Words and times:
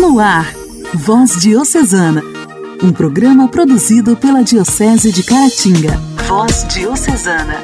No 0.00 0.18
ar, 0.18 0.50
Voz 0.94 1.38
Diocesana, 1.42 2.22
um 2.82 2.90
programa 2.90 3.46
produzido 3.48 4.16
pela 4.16 4.42
Diocese 4.42 5.12
de 5.12 5.22
Caratinga. 5.22 5.94
Voz 6.26 6.66
Diocesana. 6.68 7.62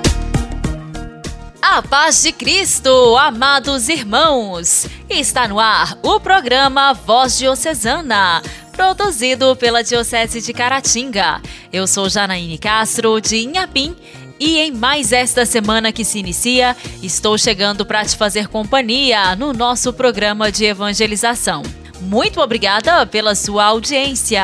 A 1.63 1.81
paz 1.81 2.21
de 2.23 2.33
Cristo, 2.33 3.17
amados 3.17 3.89
irmãos! 3.89 4.87
Está 5.09 5.49
no 5.49 5.59
ar 5.59 5.99
o 6.03 6.21
programa 6.21 6.93
Voz 6.93 7.39
Diocesana, 7.39 8.43
produzido 8.71 9.57
pela 9.57 9.83
Diocese 9.83 10.43
de 10.43 10.53
Caratinga. 10.53 11.41
Eu 11.73 11.87
sou 11.87 12.07
Janaíne 12.07 12.59
Castro, 12.59 13.19
de 13.19 13.39
Inhapim, 13.39 13.97
e 14.39 14.59
em 14.59 14.73
mais 14.73 15.11
esta 15.11 15.47
semana 15.47 15.91
que 15.91 16.05
se 16.05 16.19
inicia, 16.19 16.77
estou 17.03 17.39
chegando 17.39 17.87
para 17.87 18.05
te 18.05 18.15
fazer 18.15 18.47
companhia 18.49 19.35
no 19.35 19.55
nosso 19.55 19.91
programa 19.91 20.53
de 20.53 20.67
evangelização. 20.67 21.63
Muito 22.01 22.41
obrigada 22.41 23.07
pela 23.07 23.35
sua 23.35 23.65
audiência. 23.65 24.43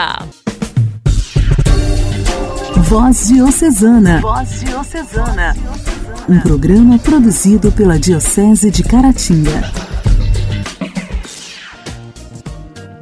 Voz 2.89 3.29
Diocesana. 3.29 4.21
Voz 4.21 4.61
Diocesana. 4.61 5.57
Um 6.29 6.41
programa 6.41 6.99
produzido 6.99 7.73
pela 7.73 7.99
Diocese 7.99 8.71
de 8.71 8.83
Caratinga. 8.83 9.73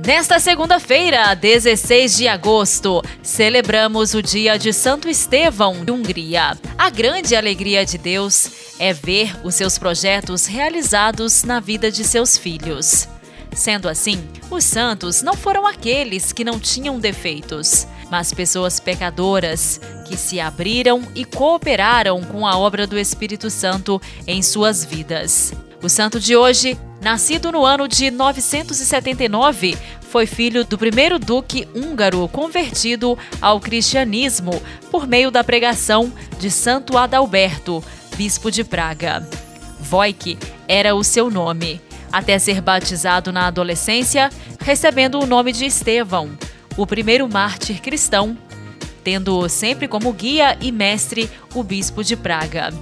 Nesta 0.07 0.41
segunda-feira, 0.41 1.35
16 1.35 2.17
de 2.17 2.27
agosto, 2.27 3.03
celebramos 3.23 4.15
o 4.15 4.23
dia 4.23 4.59
de 4.59 4.73
Santo 4.73 5.09
Estevão 5.09 5.85
de 5.85 5.93
Hungria. 5.93 6.57
A 6.77 6.91
grande 6.91 7.37
alegria 7.37 7.85
de 7.85 7.99
Deus 7.99 8.51
é 8.79 8.93
ver 8.93 9.37
os 9.45 9.55
seus 9.55 9.79
projetos 9.79 10.47
realizados 10.47 11.45
na 11.45 11.61
vida 11.61 11.93
de 11.93 12.03
seus 12.03 12.37
filhos. 12.37 13.07
Sendo 13.53 13.89
assim, 13.89 14.23
os 14.51 14.65
santos 14.65 15.23
não 15.23 15.35
foram 15.35 15.67
aqueles 15.67 16.33
que 16.33 16.45
não 16.45 16.59
tinham 16.59 16.99
defeitos, 16.99 17.87
mas 18.11 18.33
pessoas 18.33 18.81
pecadoras 18.81 19.81
que 20.07 20.17
se 20.17 20.41
abriram 20.41 21.03
e 21.15 21.25
cooperaram 21.25 22.23
com 22.23 22.47
a 22.47 22.57
obra 22.57 22.87
do 22.87 22.99
Espírito 22.99 23.51
Santo 23.51 24.01
em 24.27 24.43
suas 24.43 24.85
vidas. 24.85 25.53
O 25.83 25.89
santo 25.89 26.21
de 26.21 26.37
hoje, 26.37 26.79
nascido 27.01 27.51
no 27.51 27.65
ano 27.65 27.89
de 27.89 28.11
979, 28.11 29.77
foi 30.03 30.27
filho 30.27 30.65
do 30.65 30.77
primeiro 30.77 31.19
duque 31.19 31.69
húngaro 31.75 32.29
convertido 32.29 33.17
ao 33.41 33.61
cristianismo 33.61 34.61
por 34.91 35.07
meio 35.07 35.31
da 35.31 35.45
pregação 35.45 36.13
de 36.39 36.51
Santo 36.51 36.99
Adalberto, 36.99 37.83
bispo 38.17 38.51
de 38.51 38.65
Praga. 38.65 39.27
Wojciech 39.91 40.39
era 40.69 40.95
o 40.95 41.03
seu 41.03 41.31
nome, 41.31 41.81
até 42.13 42.39
ser 42.39 42.61
batizado 42.61 43.33
na 43.33 43.47
adolescência, 43.47 44.31
recebendo 44.61 45.21
o 45.21 45.27
nome 45.27 45.53
de 45.53 45.65
Estevão, 45.67 46.31
o 46.77 46.87
primeiro 46.87 47.29
mártir 47.29 47.81
cristão, 47.81 48.37
tendo 49.03 49.49
sempre 49.49 49.89
como 49.89 50.13
guia 50.13 50.57
e 50.61 50.71
mestre 50.71 51.31
o 51.55 51.63
bispo 51.63 52.05
de 52.05 52.17
Praga. 52.17 52.73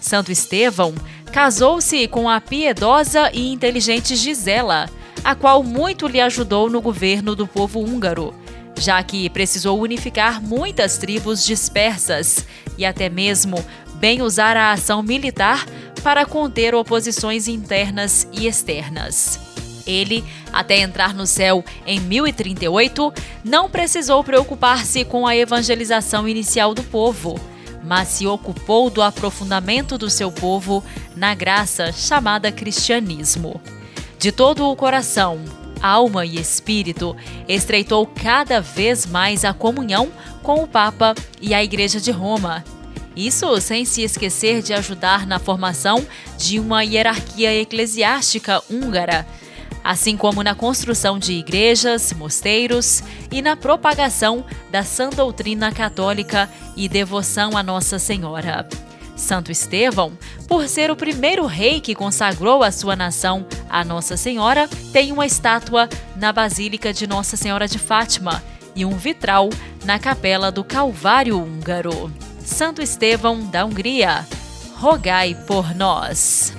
Santo 0.00 0.30
Estevão 0.30 0.94
casou-se 1.32 2.06
com 2.08 2.28
a 2.28 2.40
piedosa 2.40 3.30
e 3.32 3.52
inteligente 3.52 4.16
Gisela, 4.16 4.88
a 5.24 5.34
qual 5.34 5.62
muito 5.62 6.06
lhe 6.06 6.20
ajudou 6.20 6.70
no 6.70 6.80
governo 6.80 7.34
do 7.34 7.46
povo 7.46 7.80
húngaro, 7.80 8.32
já 8.78 9.02
que 9.02 9.28
precisou 9.30 9.80
unificar 9.80 10.40
muitas 10.40 10.98
tribos 10.98 11.44
dispersas 11.44 12.46
e 12.78 12.84
até 12.84 13.08
mesmo 13.08 13.62
bem 13.94 14.22
usar 14.22 14.56
a 14.56 14.72
ação 14.72 15.02
militar 15.02 15.66
para 16.06 16.24
conter 16.24 16.72
oposições 16.72 17.48
internas 17.48 18.28
e 18.32 18.46
externas. 18.46 19.40
Ele, 19.84 20.24
até 20.52 20.78
entrar 20.78 21.12
no 21.12 21.26
céu 21.26 21.64
em 21.84 21.98
1038, 21.98 23.12
não 23.42 23.68
precisou 23.68 24.22
preocupar-se 24.22 25.04
com 25.04 25.26
a 25.26 25.36
evangelização 25.36 26.28
inicial 26.28 26.74
do 26.74 26.84
povo, 26.84 27.40
mas 27.82 28.06
se 28.06 28.24
ocupou 28.24 28.88
do 28.88 29.02
aprofundamento 29.02 29.98
do 29.98 30.08
seu 30.08 30.30
povo 30.30 30.80
na 31.16 31.34
graça 31.34 31.90
chamada 31.90 32.52
cristianismo. 32.52 33.60
De 34.16 34.30
todo 34.30 34.70
o 34.70 34.76
coração, 34.76 35.40
alma 35.82 36.24
e 36.24 36.38
espírito, 36.38 37.16
estreitou 37.48 38.06
cada 38.06 38.60
vez 38.60 39.06
mais 39.06 39.44
a 39.44 39.52
comunhão 39.52 40.12
com 40.40 40.62
o 40.62 40.68
Papa 40.68 41.16
e 41.42 41.52
a 41.52 41.64
Igreja 41.64 42.00
de 42.00 42.12
Roma 42.12 42.62
isso 43.16 43.58
sem 43.60 43.84
se 43.84 44.02
esquecer 44.02 44.62
de 44.62 44.74
ajudar 44.74 45.26
na 45.26 45.38
formação 45.38 46.06
de 46.36 46.60
uma 46.60 46.82
hierarquia 46.82 47.54
eclesiástica 47.54 48.62
húngara, 48.70 49.26
assim 49.82 50.16
como 50.16 50.42
na 50.42 50.54
construção 50.54 51.18
de 51.18 51.32
igrejas, 51.32 52.12
mosteiros 52.12 53.02
e 53.30 53.40
na 53.40 53.56
propagação 53.56 54.44
da 54.70 54.82
sã 54.82 55.08
doutrina 55.08 55.72
católica 55.72 56.50
e 56.76 56.88
devoção 56.88 57.56
a 57.56 57.62
Nossa 57.62 57.98
Senhora. 57.98 58.68
Santo 59.16 59.50
Estevão, 59.50 60.12
por 60.46 60.68
ser 60.68 60.90
o 60.90 60.96
primeiro 60.96 61.46
rei 61.46 61.80
que 61.80 61.94
consagrou 61.94 62.62
a 62.62 62.70
sua 62.70 62.94
nação 62.94 63.46
a 63.68 63.82
Nossa 63.82 64.14
Senhora, 64.14 64.68
tem 64.92 65.10
uma 65.10 65.24
estátua 65.24 65.88
na 66.16 66.32
Basílica 66.32 66.92
de 66.92 67.06
Nossa 67.06 67.34
Senhora 67.34 67.66
de 67.66 67.78
Fátima 67.78 68.42
e 68.74 68.84
um 68.84 68.96
vitral 68.96 69.48
na 69.86 69.98
Capela 69.98 70.52
do 70.52 70.62
Calvário 70.62 71.40
Húngaro. 71.40 72.12
Santo 72.46 72.80
Estevão 72.80 73.44
da 73.50 73.66
Hungria, 73.66 74.24
rogai 74.76 75.36
por 75.48 75.74
nós. 75.74 76.54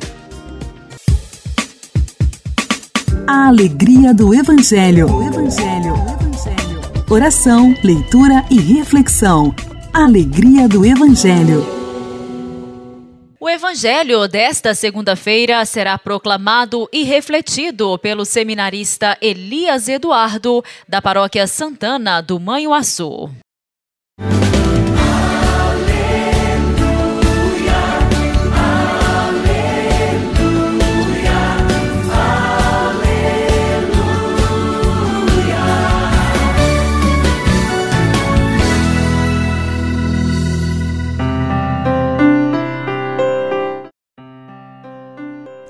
A 3.26 3.48
alegria 3.48 4.14
do 4.14 4.36
Evangelho. 4.36 5.08
O 5.08 5.24
Evangelho. 5.24 5.94
O 5.94 6.12
Evangelho. 6.12 6.82
Oração, 7.10 7.74
leitura 7.84 8.46
e 8.52 8.60
reflexão. 8.60 9.56
Alegria 9.94 10.68
do 10.68 10.86
Evangelho. 10.86 11.66
O 13.40 13.50
Evangelho 13.50 14.28
desta 14.28 14.76
segunda-feira 14.76 15.64
será 15.66 15.98
proclamado 15.98 16.90
e 16.92 17.04
refletido 17.04 17.98
pelo 18.00 18.26
seminarista 18.26 19.18
Elias 19.22 19.88
Eduardo, 19.88 20.62
da 20.88 21.02
Paróquia 21.02 21.48
Santana 21.48 22.22
do 22.22 22.40
Manhuaçu. 22.42 23.32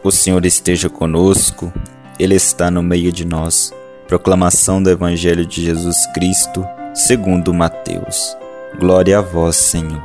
O 0.08 0.12
Senhor 0.12 0.46
esteja 0.46 0.90
conosco, 0.90 1.70
Ele 2.18 2.34
está 2.34 2.72
no 2.72 2.82
meio 2.82 3.12
de 3.12 3.26
nós. 3.26 3.74
Proclamação 4.08 4.82
do 4.82 4.90
Evangelho 4.90 5.46
de 5.46 5.62
Jesus 5.62 5.98
Cristo, 6.14 6.66
segundo 6.94 7.54
Mateus. 7.54 8.38
Glória 8.80 9.18
a 9.20 9.22
vós, 9.22 9.58
Senhor. 9.58 10.02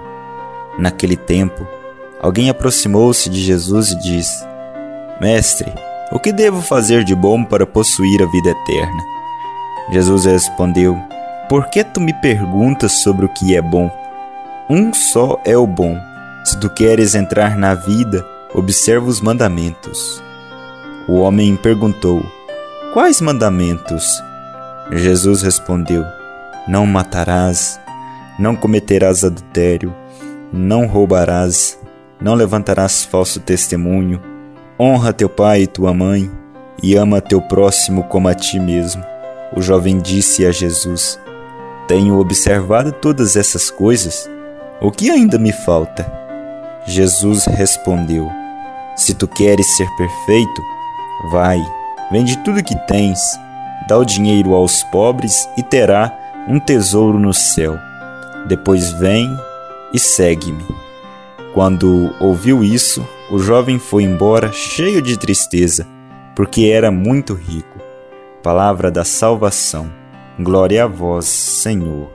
Naquele 0.76 1.16
tempo, 1.16 1.64
alguém 2.20 2.50
aproximou-se 2.50 3.30
de 3.30 3.40
Jesus 3.40 3.92
e 3.92 4.00
disse: 4.00 4.44
Mestre, 5.20 5.72
o 6.10 6.18
que 6.18 6.32
devo 6.32 6.60
fazer 6.60 7.04
de 7.04 7.14
bom 7.14 7.44
para 7.44 7.64
possuir 7.64 8.24
a 8.24 8.26
vida 8.26 8.50
eterna? 8.50 9.04
Jesus 9.92 10.24
respondeu: 10.24 10.98
Por 11.48 11.66
que 11.66 11.84
tu 11.84 12.00
me 12.00 12.12
perguntas 12.14 13.04
sobre 13.04 13.24
o 13.24 13.28
que 13.28 13.54
é 13.54 13.62
bom? 13.62 13.88
Um 14.68 14.92
só 14.92 15.40
é 15.44 15.56
o 15.56 15.64
bom. 15.64 15.96
Se 16.44 16.58
tu 16.58 16.68
queres 16.68 17.14
entrar 17.14 17.56
na 17.56 17.76
vida, 17.76 18.26
observa 18.54 19.06
os 19.06 19.20
mandamentos. 19.20 20.22
O 21.08 21.20
homem 21.20 21.56
perguntou: 21.56 22.24
Quais 22.92 23.20
mandamentos? 23.20 24.04
Jesus 24.90 25.42
respondeu: 25.42 26.04
Não 26.68 26.86
matarás, 26.86 27.80
não 28.38 28.54
cometerás 28.54 29.24
adultério, 29.24 29.94
não 30.52 30.86
roubarás, 30.86 31.78
não 32.20 32.34
levantarás 32.34 33.04
falso 33.04 33.40
testemunho, 33.40 34.20
honra 34.78 35.12
teu 35.12 35.28
pai 35.28 35.62
e 35.62 35.66
tua 35.66 35.94
mãe, 35.94 36.30
e 36.82 36.94
ama 36.94 37.20
teu 37.20 37.40
próximo 37.40 38.04
como 38.04 38.28
a 38.28 38.34
ti 38.34 38.60
mesmo. 38.60 39.04
O 39.56 39.62
jovem 39.62 39.98
disse 39.98 40.46
a 40.46 40.52
Jesus: 40.52 41.18
Tenho 41.88 42.18
observado 42.18 42.92
todas 42.92 43.36
essas 43.36 43.70
coisas. 43.70 44.30
O 44.80 44.90
que 44.90 45.10
ainda 45.10 45.38
me 45.38 45.52
falta? 45.52 46.10
Jesus 46.86 47.44
respondeu: 47.46 48.41
se 48.96 49.14
tu 49.14 49.26
queres 49.26 49.76
ser 49.76 49.88
perfeito, 49.96 50.62
vai, 51.30 51.58
vende 52.10 52.36
tudo 52.38 52.62
que 52.62 52.76
tens, 52.86 53.18
dá 53.88 53.98
o 53.98 54.04
dinheiro 54.04 54.54
aos 54.54 54.82
pobres 54.84 55.48
e 55.56 55.62
terá 55.62 56.12
um 56.48 56.58
tesouro 56.58 57.18
no 57.18 57.32
céu. 57.32 57.78
Depois 58.48 58.92
vem 58.92 59.28
e 59.92 59.98
segue-me. 59.98 60.64
Quando 61.54 62.14
ouviu 62.20 62.64
isso, 62.64 63.06
o 63.30 63.38
jovem 63.38 63.78
foi 63.78 64.04
embora 64.04 64.52
cheio 64.52 65.02
de 65.02 65.16
tristeza, 65.18 65.86
porque 66.34 66.66
era 66.66 66.90
muito 66.90 67.34
rico. 67.34 67.80
palavra 68.42 68.90
da 68.90 69.04
salvação. 69.04 69.88
Glória 70.38 70.84
a 70.84 70.86
vós, 70.88 71.26
Senhor. 71.26 72.10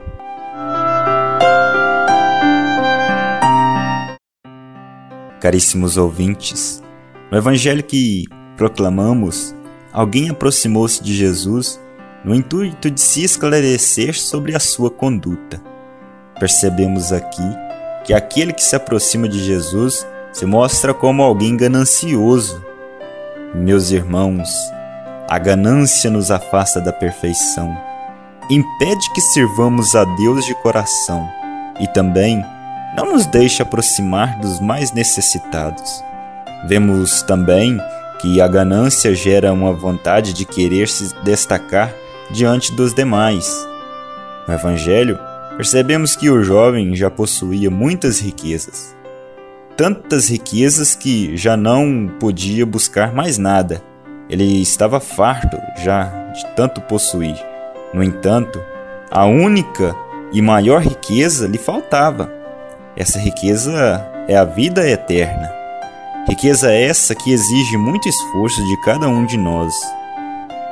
Caríssimos 5.40 5.96
ouvintes, 5.96 6.82
no 7.30 7.38
evangelho 7.38 7.84
que 7.84 8.24
proclamamos, 8.56 9.54
alguém 9.92 10.30
aproximou-se 10.30 11.02
de 11.02 11.14
Jesus 11.14 11.80
no 12.24 12.34
intuito 12.34 12.90
de 12.90 13.00
se 13.00 13.22
esclarecer 13.22 14.18
sobre 14.18 14.56
a 14.56 14.60
sua 14.60 14.90
conduta. 14.90 15.62
Percebemos 16.40 17.12
aqui 17.12 17.48
que 18.04 18.12
aquele 18.12 18.52
que 18.52 18.62
se 18.62 18.74
aproxima 18.74 19.28
de 19.28 19.38
Jesus 19.38 20.06
se 20.32 20.44
mostra 20.44 20.92
como 20.92 21.22
alguém 21.22 21.56
ganancioso. 21.56 22.60
Meus 23.54 23.90
irmãos, 23.92 24.48
a 25.28 25.38
ganância 25.38 26.10
nos 26.10 26.30
afasta 26.30 26.80
da 26.80 26.92
perfeição, 26.92 27.76
impede 28.50 29.12
que 29.12 29.20
sirvamos 29.20 29.94
a 29.94 30.04
Deus 30.04 30.44
de 30.44 30.54
coração 30.62 31.28
e 31.78 31.86
também 31.88 32.44
não 32.98 33.12
nos 33.12 33.26
deixa 33.26 33.62
aproximar 33.62 34.40
dos 34.40 34.58
mais 34.58 34.90
necessitados. 34.90 36.02
Vemos 36.66 37.22
também 37.22 37.80
que 38.20 38.40
a 38.40 38.48
ganância 38.48 39.14
gera 39.14 39.52
uma 39.52 39.72
vontade 39.72 40.32
de 40.32 40.44
querer 40.44 40.88
se 40.88 41.14
destacar 41.22 41.94
diante 42.28 42.72
dos 42.72 42.92
demais. 42.92 43.64
No 44.48 44.52
Evangelho, 44.52 45.16
percebemos 45.56 46.16
que 46.16 46.28
o 46.28 46.42
jovem 46.42 46.96
já 46.96 47.08
possuía 47.08 47.70
muitas 47.70 48.18
riquezas. 48.18 48.96
Tantas 49.76 50.28
riquezas 50.28 50.96
que 50.96 51.36
já 51.36 51.56
não 51.56 52.10
podia 52.18 52.66
buscar 52.66 53.14
mais 53.14 53.38
nada. 53.38 53.80
Ele 54.28 54.60
estava 54.60 54.98
farto 54.98 55.56
já 55.84 56.06
de 56.32 56.44
tanto 56.56 56.80
possuir. 56.80 57.36
No 57.94 58.02
entanto, 58.02 58.60
a 59.08 59.24
única 59.24 59.94
e 60.32 60.42
maior 60.42 60.82
riqueza 60.82 61.46
lhe 61.46 61.58
faltava. 61.58 62.37
Essa 62.98 63.20
riqueza 63.20 64.04
é 64.26 64.36
a 64.36 64.42
vida 64.42 64.84
eterna. 64.90 65.48
Riqueza 66.28 66.72
essa 66.72 67.14
que 67.14 67.30
exige 67.30 67.76
muito 67.76 68.08
esforço 68.08 68.60
de 68.66 68.76
cada 68.80 69.08
um 69.08 69.24
de 69.24 69.36
nós. 69.36 69.72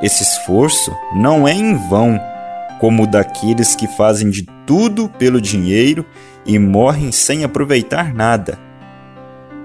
Esse 0.01 0.23
esforço 0.23 0.93
não 1.15 1.47
é 1.47 1.53
em 1.53 1.77
vão, 1.87 2.19
como 2.81 3.03
o 3.03 3.07
daqueles 3.07 3.77
que 3.77 3.87
fazem 3.87 4.29
de 4.29 4.45
tudo 4.65 5.07
pelo 5.07 5.39
dinheiro 5.39 6.05
e 6.45 6.59
morrem 6.59 7.13
sem 7.13 7.45
aproveitar 7.45 8.13
nada. 8.13 8.59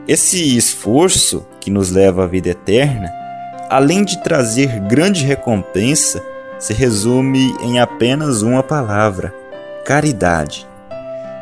Esse 0.07 0.57
esforço 0.57 1.45
que 1.59 1.69
nos 1.69 1.91
leva 1.91 2.23
à 2.23 2.27
vida 2.29 2.51
eterna, 2.51 3.11
além 3.69 4.05
de 4.05 4.23
trazer 4.23 4.79
grande 4.83 5.25
recompensa, 5.25 6.23
se 6.61 6.73
resume 6.73 7.57
em 7.61 7.81
apenas 7.81 8.41
uma 8.41 8.63
palavra: 8.63 9.35
caridade. 9.85 10.65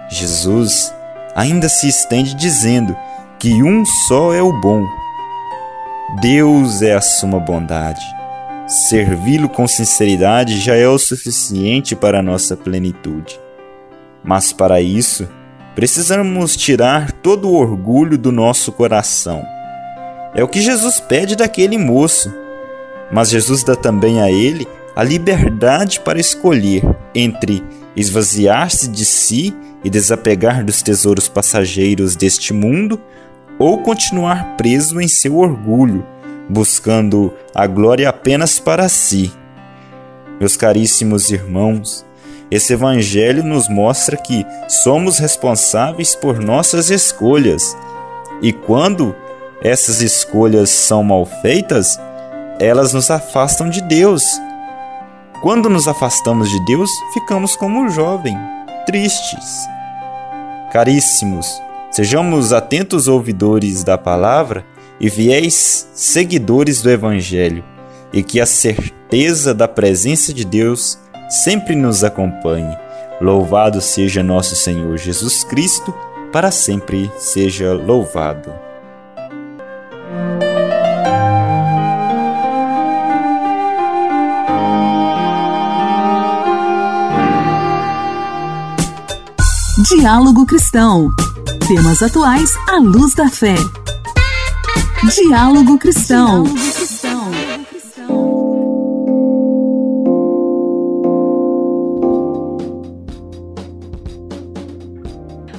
Jesus 0.08 0.94
ainda 1.34 1.68
se 1.68 1.88
estende 1.88 2.34
dizendo 2.34 2.96
que 3.38 3.62
um 3.62 3.84
só 3.84 4.34
é 4.34 4.42
o 4.42 4.52
bom. 4.52 4.86
Deus 6.20 6.82
é 6.82 6.94
a 6.94 7.00
suma 7.00 7.38
bondade. 7.38 8.04
Servi-lo 8.66 9.48
com 9.48 9.66
sinceridade 9.66 10.60
já 10.60 10.76
é 10.76 10.86
o 10.86 10.98
suficiente 10.98 11.96
para 11.96 12.18
a 12.18 12.22
nossa 12.22 12.56
plenitude. 12.56 13.40
Mas 14.22 14.52
para 14.52 14.80
isso, 14.80 15.28
precisamos 15.74 16.56
tirar 16.56 17.10
todo 17.12 17.48
o 17.48 17.54
orgulho 17.54 18.18
do 18.18 18.30
nosso 18.30 18.70
coração. 18.72 19.42
É 20.34 20.44
o 20.44 20.48
que 20.48 20.60
Jesus 20.60 21.00
pede 21.00 21.34
daquele 21.34 21.78
moço. 21.78 22.32
Mas 23.10 23.30
Jesus 23.30 23.64
dá 23.64 23.74
também 23.74 24.20
a 24.20 24.30
ele 24.30 24.68
a 24.94 25.02
liberdade 25.02 26.00
para 26.00 26.20
escolher 26.20 26.84
entre 27.14 27.64
esvaziar-se 27.96 28.88
de 28.88 29.04
si 29.04 29.54
e 29.84 29.90
desapegar 29.90 30.64
dos 30.64 30.82
tesouros 30.82 31.28
passageiros 31.28 32.16
deste 32.16 32.52
mundo 32.52 33.00
ou 33.58 33.82
continuar 33.82 34.56
preso 34.56 35.00
em 35.00 35.08
seu 35.08 35.38
orgulho 35.38 36.04
buscando 36.50 37.32
a 37.54 37.66
glória 37.66 38.08
apenas 38.08 38.58
para 38.58 38.88
si. 38.88 39.32
Meus 40.40 40.56
caríssimos 40.56 41.30
irmãos, 41.30 42.04
esse 42.50 42.72
Evangelho 42.72 43.44
nos 43.44 43.68
mostra 43.68 44.16
que 44.16 44.44
somos 44.68 45.18
responsáveis 45.18 46.16
por 46.16 46.40
nossas 46.40 46.90
escolhas 46.90 47.76
e 48.42 48.52
quando 48.52 49.14
essas 49.62 50.00
escolhas 50.00 50.70
são 50.70 51.04
mal 51.04 51.24
feitas, 51.24 51.98
elas 52.58 52.92
nos 52.92 53.10
afastam 53.10 53.68
de 53.68 53.80
Deus. 53.82 54.24
Quando 55.42 55.68
nos 55.68 55.86
afastamos 55.86 56.50
de 56.50 56.64
Deus, 56.64 56.90
ficamos 57.14 57.54
como 57.54 57.84
o 57.84 57.90
jovem, 57.90 58.36
tristes. 58.86 59.66
Caríssimos, 60.72 61.60
sejamos 61.90 62.52
atentos 62.52 63.08
ouvidores 63.08 63.82
da 63.82 63.98
palavra 63.98 64.64
e 65.00 65.08
vieis 65.08 65.88
seguidores 65.94 66.82
do 66.82 66.90
Evangelho, 66.90 67.64
e 68.12 68.22
que 68.22 68.40
a 68.40 68.46
certeza 68.46 69.54
da 69.54 69.66
presença 69.66 70.32
de 70.32 70.44
Deus 70.44 70.98
sempre 71.28 71.74
nos 71.74 72.04
acompanhe. 72.04 72.76
Louvado 73.20 73.80
seja 73.80 74.22
nosso 74.22 74.54
Senhor 74.56 74.96
Jesus 74.96 75.44
Cristo, 75.44 75.94
para 76.32 76.50
sempre 76.50 77.10
seja 77.18 77.72
louvado. 77.72 78.69
Diálogo 89.90 90.46
Cristão. 90.46 91.10
Temas 91.66 92.00
atuais 92.00 92.52
à 92.68 92.76
luz 92.76 93.12
da 93.12 93.28
fé. 93.28 93.56
Diálogo 95.12 95.76
Cristão. 95.78 96.44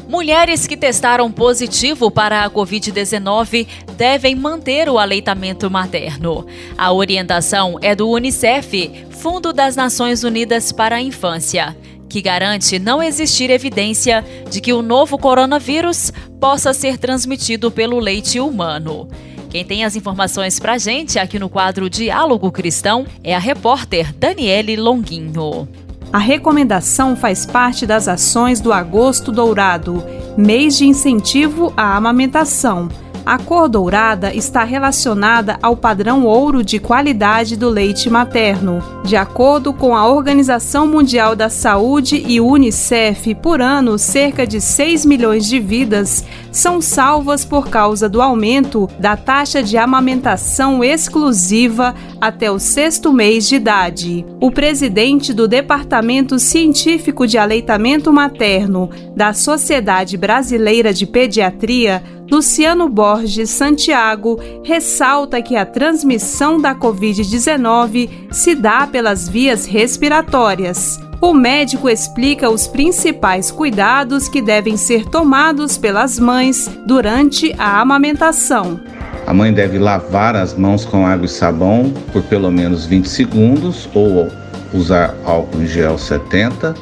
Mulheres 0.07 0.66
que 0.66 0.77
testaram 0.77 1.30
positivo 1.30 2.10
para 2.10 2.45
a 2.45 2.50
Covid-19 2.50 3.68
devem 3.98 4.34
manter 4.34 4.88
o 4.88 4.98
aleitamento 4.98 5.69
materno. 5.69 6.48
A 6.77 6.94
orientação 6.94 7.77
é 7.81 7.94
do 7.94 8.10
Unicef, 8.10 9.06
Fundo 9.10 9.51
das 9.51 9.75
Nações 9.75 10.24
Unidas 10.24 10.72
para 10.72 10.96
a 10.96 11.01
Infância, 11.01 11.75
que 12.12 12.22
garante 12.22 12.77
não 12.77 13.01
existir 13.01 13.50
evidência 13.50 14.24
de 14.50 14.60
que 14.60 14.74
o 14.74 14.82
novo 14.82 15.18
coronavírus 15.18 16.12
possa 16.41 16.74
ser 16.74 16.98
transmitido 16.98 17.72
pelo 17.72 18.00
leite 18.00 18.38
humano. 18.38 19.08
Quem 19.50 19.63
tem 19.63 19.86
as 19.86 19.96
informações 19.96 20.60
pra 20.60 20.77
gente 20.77 21.18
aqui 21.18 21.39
no 21.39 21.48
quadro 21.48 21.89
Diálogo 21.89 22.51
Cristão 22.51 23.06
é 23.24 23.34
a 23.34 23.39
repórter 23.39 24.13
Daniele 24.13 24.75
Longuinho. 24.75 25.70
A 26.12 26.20
recomendação 26.20 27.15
faz 27.15 27.46
parte 27.46 27.86
das 27.86 28.10
ações 28.10 28.60
do 28.60 28.74
Agosto 28.74 29.32
Dourado, 29.32 30.03
mês 30.38 30.77
de 30.77 30.86
incentivo 30.86 31.72
à 31.77 31.96
amamentação 31.96 32.89
a 33.25 33.38
cor 33.38 33.70
dourada 33.70 34.34
está 34.34 34.63
relacionada 34.63 35.60
ao 35.62 35.77
padrão 35.77 36.25
ouro 36.25 36.63
de 36.63 36.80
qualidade 36.80 37.56
do 37.56 37.70
leite 37.70 38.10
materno. 38.10 38.82
De 39.03 39.15
acordo 39.15 39.74
com 39.74 39.96
a 39.96 40.08
Organização 40.08 40.86
Mundial 40.86 41.36
da 41.36 41.50
Saúde 41.50 42.24
e 42.27 42.39
Unicef, 42.39 43.34
por 43.36 43.60
ano, 43.60 43.98
cerca 43.98 44.46
de 44.46 44.62
6 44.62 45.05
milhões 45.05 45.48
de 45.48 45.60
vidas 45.60 46.24
são 46.51 46.79
salvas 46.79 47.43
por 47.43 47.67
causa 47.67 48.08
do 48.08 48.22
aumento 48.22 48.88
da 49.00 49.17
taxa 49.17 49.63
de 49.63 49.75
amamentação 49.75 50.84
exclusiva 50.84 51.96
até 52.20 52.51
o 52.51 52.60
sexto 52.60 53.12
mês 53.12 53.48
de 53.48 53.55
idade. 53.55 54.25
O 54.39 54.51
presidente 54.51 55.34
do 55.34 55.48
Departamento 55.48 56.38
Científico 56.38 57.25
de 57.25 57.38
Aleitamento 57.38 58.13
Materno 58.13 58.89
da 59.15 59.34
Sociedade 59.34 60.15
Brasileira 60.15 60.93
de 60.93 61.08
Pediatria, 61.08 62.03
Luciano 62.31 62.88
Borges 62.88 63.50
Santiago 63.50 64.39
ressalta 64.63 65.41
que 65.41 65.58
a 65.58 65.65
transmissão 65.65 66.62
da 66.62 66.74
Covid-19 66.74 68.10
se 68.31 68.55
dá 68.55 68.88
pelas 68.91 69.27
vias 69.27 69.65
respiratórias. 69.65 71.00
O 71.21 71.33
médico 71.33 71.89
explica 71.89 72.50
os 72.50 72.67
principais 72.67 73.51
cuidados 73.51 74.27
que 74.27 74.41
devem 74.41 74.75
ser 74.75 75.05
tomados 75.05 75.77
pelas 75.77 76.19
mães 76.19 76.69
durante 76.86 77.53
a 77.57 77.79
amamentação. 77.79 78.79
A 79.25 79.33
mãe 79.33 79.53
deve 79.53 79.77
lavar 79.77 80.36
as 80.36 80.53
mãos 80.55 80.83
com 80.83 81.05
água 81.05 81.25
e 81.25 81.29
sabão 81.29 81.93
por 82.12 82.24
pelo 82.24 82.51
menos 82.51 82.86
20 82.86 83.07
segundos 83.07 83.88
ou 83.93 84.27
usar 84.74 85.15
álcool 85.24 85.62
em 85.62 85.67
gel 85.67 85.98
70 85.98 86.74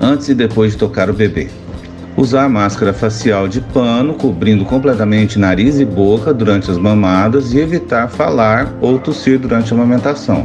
antes 0.00 0.28
e 0.28 0.34
depois 0.34 0.72
de 0.72 0.78
tocar 0.78 1.10
o 1.10 1.12
bebê. 1.12 1.48
Usar 2.16 2.48
máscara 2.48 2.92
facial 2.92 3.46
de 3.46 3.60
pano, 3.60 4.14
cobrindo 4.14 4.64
completamente 4.64 5.38
nariz 5.38 5.78
e 5.78 5.84
boca 5.84 6.32
durante 6.34 6.70
as 6.70 6.78
mamadas 6.78 7.52
e 7.52 7.58
evitar 7.58 8.08
falar 8.08 8.72
ou 8.80 8.98
tossir 8.98 9.38
durante 9.38 9.72
a 9.72 9.76
amamentação. 9.76 10.44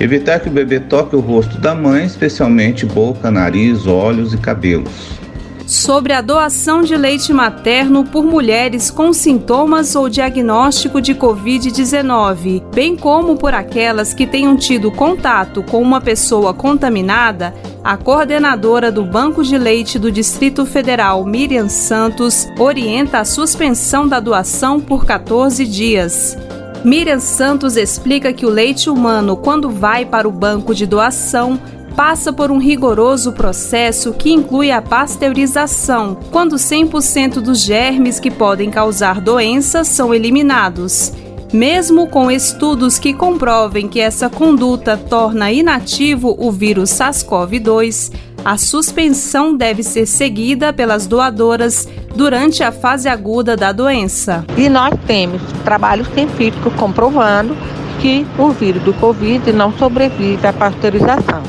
Evitar 0.00 0.40
que 0.40 0.48
o 0.48 0.52
bebê 0.52 0.80
toque 0.80 1.14
o 1.14 1.20
rosto 1.20 1.58
da 1.58 1.74
mãe, 1.74 2.04
especialmente 2.04 2.84
boca, 2.84 3.30
nariz, 3.30 3.86
olhos 3.86 4.34
e 4.34 4.38
cabelos 4.38 5.24
sobre 5.66 6.12
a 6.12 6.20
doação 6.20 6.82
de 6.82 6.96
leite 6.96 7.32
materno 7.32 8.04
por 8.04 8.24
mulheres 8.24 8.90
com 8.90 9.12
sintomas 9.12 9.94
ou 9.96 10.08
diagnóstico 10.08 11.00
de 11.00 11.14
Covid-19, 11.14 12.62
bem 12.74 12.96
como 12.96 13.36
por 13.36 13.54
aquelas 13.54 14.12
que 14.12 14.26
tenham 14.26 14.56
tido 14.56 14.90
contato 14.90 15.62
com 15.62 15.80
uma 15.80 16.00
pessoa 16.00 16.52
contaminada, 16.52 17.54
a 17.82 17.96
coordenadora 17.96 18.92
do 18.92 19.04
Banco 19.04 19.42
de 19.42 19.56
Leite 19.56 19.98
do 19.98 20.12
Distrito 20.12 20.66
Federal, 20.66 21.24
Miriam 21.24 21.68
Santos, 21.68 22.46
orienta 22.58 23.18
a 23.18 23.24
suspensão 23.24 24.06
da 24.06 24.20
doação 24.20 24.80
por 24.80 25.04
14 25.04 25.66
dias. 25.66 26.36
Miriam 26.84 27.18
Santos 27.18 27.78
explica 27.78 28.30
que 28.30 28.44
o 28.44 28.50
leite 28.50 28.90
humano, 28.90 29.38
quando 29.38 29.70
vai 29.70 30.04
para 30.04 30.28
o 30.28 30.30
banco 30.30 30.74
de 30.74 30.84
doação, 30.84 31.58
passa 31.96 32.30
por 32.30 32.50
um 32.50 32.58
rigoroso 32.58 33.32
processo 33.32 34.12
que 34.12 34.30
inclui 34.30 34.70
a 34.70 34.82
pasteurização, 34.82 36.14
quando 36.30 36.56
100% 36.56 37.40
dos 37.40 37.62
germes 37.62 38.20
que 38.20 38.30
podem 38.30 38.70
causar 38.70 39.18
doenças 39.18 39.88
são 39.88 40.14
eliminados. 40.14 41.10
Mesmo 41.50 42.06
com 42.06 42.30
estudos 42.30 42.98
que 42.98 43.14
comprovem 43.14 43.88
que 43.88 44.00
essa 44.00 44.28
conduta 44.28 44.94
torna 44.96 45.50
inativo 45.50 46.36
o 46.38 46.52
vírus 46.52 46.90
SARS-CoV-2, 46.90 48.12
a 48.44 48.58
suspensão 48.58 49.56
deve 49.56 49.82
ser 49.82 50.04
seguida 50.06 50.72
pelas 50.72 51.06
doadoras 51.06 51.88
durante 52.14 52.62
a 52.62 52.70
fase 52.70 53.08
aguda 53.08 53.56
da 53.56 53.72
doença. 53.72 54.44
E 54.56 54.68
nós 54.68 54.94
temos 55.06 55.40
trabalhos 55.64 56.06
científicos 56.08 56.72
comprovando 56.74 57.56
que 58.00 58.26
o 58.38 58.50
vírus 58.50 58.82
do 58.82 58.92
Covid 58.94 59.50
não 59.52 59.72
sobrevive 59.72 60.46
à 60.46 60.52
pasteurização. 60.52 61.42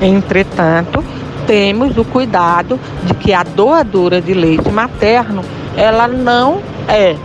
Entretanto, 0.00 1.02
temos 1.46 1.96
o 1.96 2.04
cuidado 2.04 2.78
de 3.04 3.14
que 3.14 3.32
a 3.32 3.42
doadora 3.42 4.20
de 4.20 4.34
leite 4.34 4.70
materno, 4.70 5.42
ela 5.74 6.06
não 6.06 6.60
é 6.86 7.16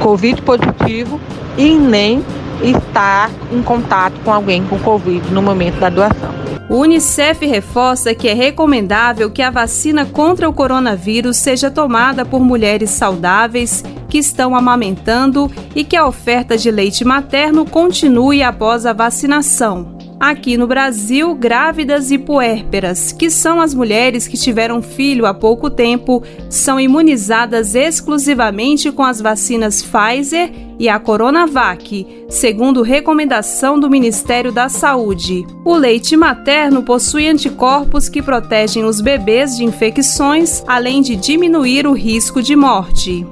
Covid 0.00 0.40
positivo 0.42 1.20
e 1.58 1.74
nem 1.74 2.24
está 2.62 3.30
em 3.52 3.62
contato 3.62 4.20
com 4.24 4.32
alguém 4.32 4.64
com 4.64 4.78
Covid 4.78 5.32
no 5.32 5.42
momento 5.42 5.78
da 5.78 5.88
doação. 5.88 6.34
O 6.68 6.78
Unicef 6.78 7.46
reforça 7.46 8.12
que 8.12 8.28
é 8.28 8.34
recomendável 8.34 9.30
que 9.30 9.40
a 9.40 9.50
vacina 9.50 10.04
contra 10.04 10.48
o 10.48 10.52
coronavírus 10.52 11.36
seja 11.36 11.70
tomada 11.70 12.24
por 12.24 12.40
mulheres 12.40 12.90
saudáveis 12.90 13.84
que 14.08 14.18
estão 14.18 14.56
amamentando 14.56 15.50
e 15.76 15.84
que 15.84 15.94
a 15.94 16.06
oferta 16.06 16.56
de 16.56 16.70
leite 16.70 17.04
materno 17.04 17.64
continue 17.64 18.42
após 18.42 18.84
a 18.84 18.92
vacinação. 18.92 19.96
Aqui 20.18 20.56
no 20.56 20.66
Brasil, 20.66 21.34
grávidas 21.34 22.10
e 22.10 22.16
puérperas, 22.16 23.12
que 23.12 23.30
são 23.30 23.60
as 23.60 23.74
mulheres 23.74 24.26
que 24.26 24.36
tiveram 24.36 24.80
filho 24.80 25.26
há 25.26 25.34
pouco 25.34 25.68
tempo, 25.68 26.22
são 26.48 26.80
imunizadas 26.80 27.74
exclusivamente 27.74 28.90
com 28.90 29.02
as 29.02 29.20
vacinas 29.20 29.82
Pfizer 29.82 30.50
e 30.78 30.88
a 30.88 30.98
Coronavac, 30.98 32.06
segundo 32.28 32.82
recomendação 32.82 33.78
do 33.78 33.88
Ministério 33.88 34.52
da 34.52 34.68
Saúde. 34.68 35.46
O 35.64 35.74
leite 35.74 36.16
materno 36.16 36.82
possui 36.82 37.28
anticorpos 37.28 38.08
que 38.08 38.22
protegem 38.22 38.84
os 38.84 39.00
bebês 39.00 39.56
de 39.56 39.64
infecções, 39.64 40.62
além 40.66 41.02
de 41.02 41.16
diminuir 41.16 41.86
o 41.86 41.92
risco 41.92 42.42
de 42.42 42.54
morte. 42.54 43.26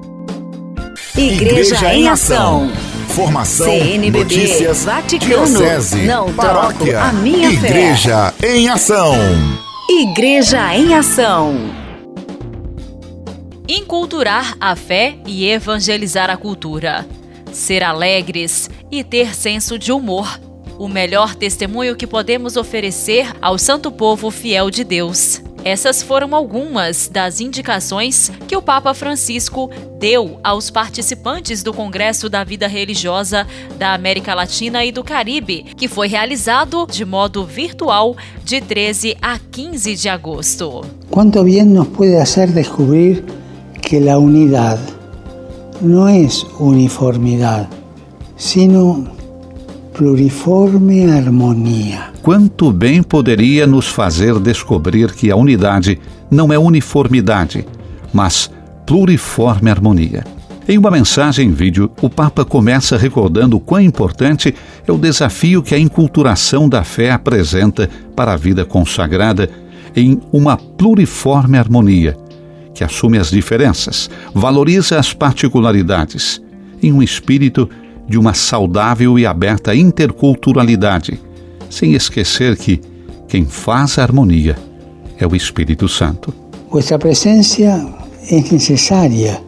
Igreja, 1.17 1.77
Igreja 1.77 1.95
em 1.95 2.09
Ação. 2.09 2.71
Informação, 3.09 3.67
CNBB, 3.67 4.19
notícias, 4.19 4.85
Vaticano, 4.85 5.47
diocese, 5.47 6.03
não 6.03 6.33
paróquia, 6.35 7.01
a 7.01 7.13
minha 7.13 7.53
Igreja 7.53 8.33
fé. 8.37 8.57
em 8.57 8.69
Ação. 8.69 9.15
Igreja 9.89 10.75
em 10.75 10.95
Ação. 10.95 11.55
Inculturar 13.69 14.57
a 14.61 14.75
fé 14.75 15.17
e 15.25 15.49
evangelizar 15.49 16.29
a 16.29 16.37
cultura. 16.37 17.07
Ser 17.55 17.85
alegres 17.85 18.69
e 18.91 19.05
ter 19.05 19.33
senso 19.33 19.79
de 19.79 19.93
humor. 19.93 20.41
O 20.77 20.89
melhor 20.89 21.37
testemunho 21.37 21.95
que 21.95 22.05
podemos 22.05 22.57
oferecer 22.57 23.33
ao 23.41 23.57
santo 23.57 23.93
povo 23.93 24.29
fiel 24.29 24.71
de 24.71 24.83
Deus. 24.83 25.41
Essas 25.65 26.03
foram 26.03 26.35
algumas 26.35 27.09
das 27.09 27.41
indicações 27.41 28.31
que 28.49 28.57
o 28.57 28.61
Papa 28.61 28.93
Francisco 28.93 29.71
deu 30.01 30.41
aos 30.43 30.69
participantes 30.69 31.63
do 31.63 31.73
Congresso 31.73 32.29
da 32.29 32.43
Vida 32.43 32.67
Religiosa 32.67 33.47
da 33.79 33.95
América 33.95 34.35
Latina 34.35 34.85
e 34.85 34.91
do 34.91 35.05
Caribe, 35.05 35.65
que 35.77 35.87
foi 35.87 36.09
realizado 36.09 36.89
de 36.91 37.05
modo 37.05 37.47
virtual 37.47 38.17
de 38.45 38.61
13 38.61 39.17
a 39.23 39.39
15 39.39 39.95
de 39.95 40.09
agosto. 40.09 40.85
Quanto 41.09 41.45
bem 41.45 41.65
nos 41.65 41.87
pode 41.87 42.19
fazer 42.19 42.49
descobrir 42.49 43.25
que 43.81 44.09
a 44.09 44.19
unidade 44.19 45.04
não 45.81 46.09
é 46.09 46.27
uniformidade, 46.59 47.69
sino 48.37 49.07
pluriforme 49.93 51.11
harmonia. 51.11 52.13
Quanto 52.23 52.73
bem 52.73 53.03
poderia 53.03 53.67
nos 53.67 53.87
fazer 53.87 54.39
descobrir 54.41 55.13
que 55.13 55.31
a 55.31 55.37
unidade 55.37 56.01
não 56.31 56.53
é 56.53 56.59
uniformidade, 56.59 57.67
mas 58.13 58.51
pluriforme 58.87 59.71
harmonia. 59.71 60.25
Em 60.67 60.79
uma 60.79 60.91
mensagem 60.91 61.49
em 61.49 61.53
vídeo, 61.53 61.91
o 62.01 62.09
Papa 62.09 62.45
começa 62.45 62.97
recordando 62.97 63.61
quão 63.61 63.83
importante 63.83 64.55
é 64.87 64.91
o 64.91 64.97
desafio 64.97 65.63
que 65.63 65.75
a 65.75 65.79
inculturação 65.79 66.69
da 66.69 66.83
fé 66.83 67.11
apresenta 67.11 67.89
para 68.17 68.33
a 68.33 68.37
vida 68.37 68.65
consagrada 68.65 69.51
em 69.95 70.21
uma 70.33 70.57
pluriforme 70.57 71.59
harmonia, 71.59 72.17
que 72.75 72.83
assume 72.83 73.19
as 73.19 73.31
diferenças, 73.31 74.11
valoriza 74.35 74.99
as 74.99 75.13
particularidades, 75.13 76.43
em 76.83 76.93
um 76.93 77.03
espírito 77.03 77.69
de 78.09 78.19
uma 78.19 78.35
saudável 78.35 79.19
e 79.19 79.25
aberta 79.25 79.75
interculturalidade, 79.75 81.21
sem 81.71 81.95
esquecer 81.95 82.57
que 82.57 82.81
quem 83.29 83.47
faz 83.47 83.99
a 83.99 84.03
harmonia 84.03 84.57
é 85.19 85.27
o 85.27 85.35
Espírito 85.35 85.89
Santo. 85.89 86.35
Vuestra 86.71 86.99
presença 86.99 87.63
é 87.63 88.41
necessária 88.41 89.41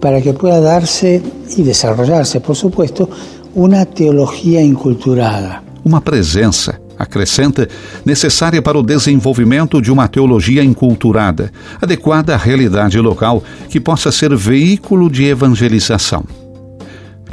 para 0.00 0.20
que 0.20 0.32
pueda 0.32 0.60
darse 0.60 1.22
e 1.56 1.62
desarrollarse, 1.62 2.40
por 2.40 2.54
supuesto, 2.54 3.08
uma 3.54 3.84
teologia 3.84 4.60
inculturada. 4.62 5.62
Uma 5.84 6.00
presença, 6.00 6.80
acrescenta, 7.04 7.68
necessária 8.04 8.60
para 8.60 8.78
o 8.78 8.82
desenvolvimento 8.82 9.80
de 9.80 9.92
uma 9.92 10.08
teologia 10.08 10.64
inculturada, 10.64 11.52
adequada 11.80 12.34
à 12.34 12.36
realidade 12.36 12.98
local, 12.98 13.42
que 13.68 13.78
possa 13.78 14.10
ser 14.10 14.34
veículo 14.34 15.08
de 15.08 15.24
evangelização. 15.24 16.24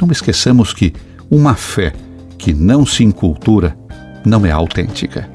Não 0.00 0.10
esqueçamos 0.10 0.72
que 0.72 0.92
uma 1.30 1.54
fé 1.54 1.92
que 2.38 2.52
não 2.52 2.86
se 2.86 3.04
incultura 3.04 3.76
não 4.24 4.46
é 4.46 4.50
autêntica. 4.50 5.28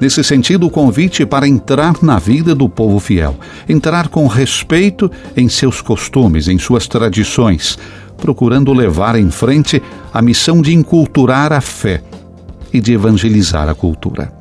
Nesse 0.00 0.22
sentido, 0.22 0.66
o 0.66 0.70
convite 0.70 1.26
para 1.26 1.48
entrar 1.48 1.94
na 2.02 2.18
vida 2.18 2.54
do 2.54 2.68
povo 2.68 3.00
fiel, 3.00 3.36
entrar 3.68 4.08
com 4.08 4.26
respeito 4.26 5.10
em 5.36 5.48
seus 5.48 5.80
costumes, 5.80 6.46
em 6.48 6.58
suas 6.58 6.86
tradições, 6.86 7.78
procurando 8.16 8.72
levar 8.72 9.16
em 9.16 9.30
frente 9.30 9.82
a 10.12 10.20
missão 10.22 10.60
de 10.60 10.74
inculturar 10.74 11.52
a 11.52 11.60
fé 11.60 12.02
e 12.72 12.80
de 12.80 12.92
evangelizar 12.92 13.68
a 13.68 13.74
cultura. 13.74 14.32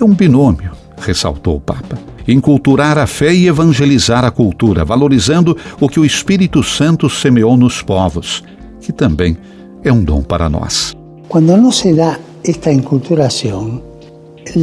É 0.00 0.04
um 0.04 0.14
binômio, 0.14 0.72
ressaltou 0.98 1.56
o 1.56 1.60
Papa. 1.60 1.98
Inculturar 2.26 2.96
a 2.96 3.06
fé 3.06 3.34
e 3.34 3.46
evangelizar 3.46 4.24
a 4.24 4.30
cultura, 4.30 4.84
valorizando 4.84 5.56
o 5.80 5.88
que 5.88 6.00
o 6.00 6.04
Espírito 6.04 6.62
Santo 6.62 7.10
semeou 7.10 7.56
nos 7.56 7.82
povos 7.82 8.42
que 8.84 8.92
também 8.92 9.36
é 9.82 9.90
um 9.90 10.04
dom 10.04 10.22
para 10.22 10.48
nós. 10.48 10.94
Quando 11.28 11.56
não 11.56 11.72
se 11.72 11.94
dá 11.94 12.18
esta 12.44 12.70
inculturação, 12.70 13.82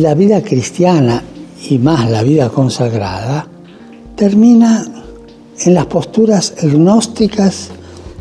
a 0.10 0.14
vida 0.14 0.40
cristiana 0.42 1.24
e 1.70 1.78
mais 1.80 2.14
a 2.14 2.24
vida 2.24 2.50
consagrada 2.50 3.46
termina 4.16 4.86
em 5.66 5.74
las 5.74 5.86
posturas 5.86 6.54
gnósticas 6.62 7.72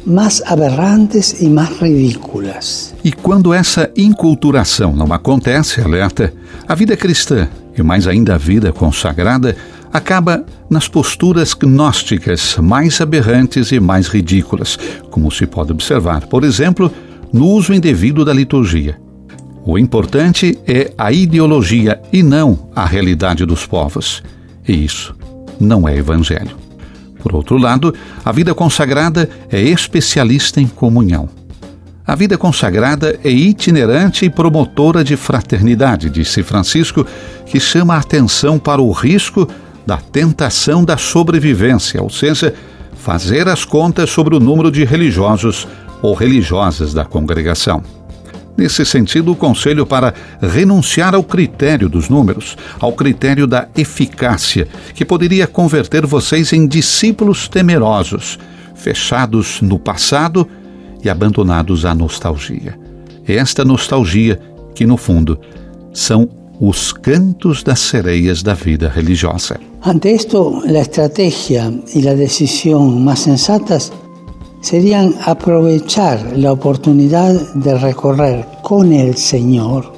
mais 0.07 0.42
aberrantes 0.47 1.40
e 1.40 1.49
mais 1.49 1.78
ridículas. 1.78 2.95
E 3.04 3.12
quando 3.12 3.52
essa 3.52 3.90
inculturação 3.97 4.95
não 4.95 5.12
acontece, 5.12 5.80
alerta, 5.80 6.33
a 6.66 6.75
vida 6.75 6.97
cristã, 6.97 7.49
e 7.76 7.83
mais 7.83 8.07
ainda 8.07 8.35
a 8.35 8.38
vida 8.38 8.73
consagrada, 8.73 9.57
acaba 9.92 10.45
nas 10.69 10.88
posturas 10.88 11.54
gnósticas 11.54 12.57
mais 12.61 13.00
aberrantes 13.00 13.73
e 13.73 13.80
mais 13.80 14.07
ridículas, 14.07 14.78
como 15.11 15.30
se 15.30 15.47
pode 15.47 15.73
observar, 15.73 16.26
por 16.26 16.45
exemplo, 16.45 16.90
no 17.33 17.47
uso 17.47 17.73
indevido 17.73 18.25
da 18.25 18.33
liturgia. 18.33 18.99
O 19.64 19.78
importante 19.78 20.59
é 20.66 20.92
a 20.97 21.12
ideologia 21.12 22.00
e 22.12 22.23
não 22.23 22.71
a 22.75 22.87
realidade 22.87 23.45
dos 23.45 23.66
povos. 23.66 24.23
E 24.66 24.85
isso 24.85 25.14
não 25.61 25.87
é 25.87 25.97
evangelho. 25.97 26.57
Por 27.23 27.35
outro 27.35 27.57
lado, 27.57 27.95
a 28.25 28.33
vida 28.33 28.55
consagrada 28.55 29.29
é 29.50 29.61
especialista 29.61 30.61
em 30.61 30.67
comunhão. 30.67 31.29
A 32.07 32.17
vida 32.17 32.37
consagrada 32.37 33.19
é 33.23 33.31
itinerante 33.31 34.25
e 34.25 34.31
promotora 34.31 35.05
de 35.05 35.17
fraternidade, 35.17 36.11
disse 36.11 36.43
Francisco, 36.43 37.07
que 37.47 37.61
chama 37.61 37.95
a 37.95 37.99
atenção 37.99 38.59
para 38.59 38.83
o 38.83 38.91
risco 38.91 39.49
da 39.87 39.97
tentação 39.97 40.85
da 40.85 40.97
sobrevivência, 40.97 42.03
ou 42.03 42.11
seja, 42.11 42.55
fazer 42.97 43.49
as 43.49 43.65
contas 43.65 44.11
sobre 44.11 44.35
o 44.35 44.41
número 44.41 44.71
de 44.71 44.85
religiosos 44.85 45.69
ou 46.03 46.15
religiosas 46.15 46.93
da 46.93 47.05
congregação. 47.05 48.00
Nesse 48.57 48.85
sentido, 48.85 49.33
o 49.33 49.37
conselho 49.37 49.87
para 49.87 50.12
renunciar 50.40 51.14
ao 51.14 51.23
critério 51.23 51.88
dos 51.88 52.09
números, 52.09 52.57
ao 52.78 52.92
critério 52.92 53.47
da 53.47 53.69
eficácia, 53.76 54.69
que 54.95 55.04
poderia 55.04 55.47
converter 55.47 56.04
vocês 56.04 56.52
em 56.52 56.66
discípulos 56.66 57.49
temerosos, 57.49 58.38
fechados 58.75 59.61
no 59.62 59.78
passado 59.78 60.47
e 61.02 61.09
abandonados 61.09 61.85
à 61.85 61.95
nostalgia. 61.95 62.78
É 63.26 63.37
esta 63.37 63.64
nostalgia 63.64 64.38
que, 64.75 64.87
no 64.87 64.97
fundo, 64.97 65.38
são 65.92 66.28
os 66.61 66.92
cantos 66.92 67.62
das 67.62 67.80
sereias 67.80 68.42
da 68.42 68.52
vida 68.52 68.88
religiosa. 68.88 69.59
Ante 69.83 70.09
esto, 70.09 70.62
a 70.66 70.78
estratégia 70.78 71.73
e 71.95 72.07
a 72.07 72.14
decisão 72.14 72.87
mais 72.87 73.21
sensatas 73.21 73.90
serían 74.61 75.14
aprovechar 75.25 76.37
la 76.37 76.52
oportunidad 76.52 77.55
de 77.55 77.79
recorrer 77.79 78.47
con 78.62 78.93
el 78.93 79.17
Señor 79.17 79.93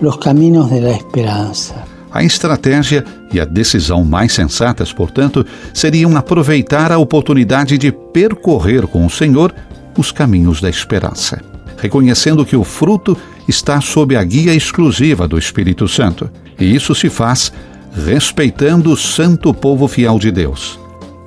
los 0.00 0.18
caminos 0.18 0.70
de 0.70 0.80
la 0.80 0.90
esperanza. 0.90 1.84
A 2.10 2.22
estratégia 2.22 3.04
e 3.32 3.38
a 3.38 3.44
decisão 3.44 4.02
mais 4.02 4.32
sensatas, 4.32 4.92
portanto, 4.92 5.44
seriam 5.74 6.16
aproveitar 6.16 6.90
a 6.90 6.98
oportunidade 6.98 7.76
de 7.76 7.92
percorrer 7.92 8.86
com 8.86 9.04
o 9.04 9.10
Senhor 9.10 9.54
os 9.98 10.12
caminhos 10.12 10.60
da 10.60 10.70
esperança, 10.70 11.42
reconhecendo 11.76 12.44
que 12.44 12.56
o 12.56 12.64
fruto 12.64 13.16
está 13.46 13.80
sob 13.82 14.16
a 14.16 14.24
guia 14.24 14.54
exclusiva 14.54 15.28
do 15.28 15.38
Espírito 15.38 15.86
Santo. 15.86 16.30
E 16.58 16.74
isso 16.74 16.94
se 16.94 17.10
faz 17.10 17.52
respeitando 17.92 18.90
o 18.90 18.96
santo 18.96 19.52
povo 19.52 19.86
fiel 19.86 20.18
de 20.18 20.30
Deus, 20.30 20.78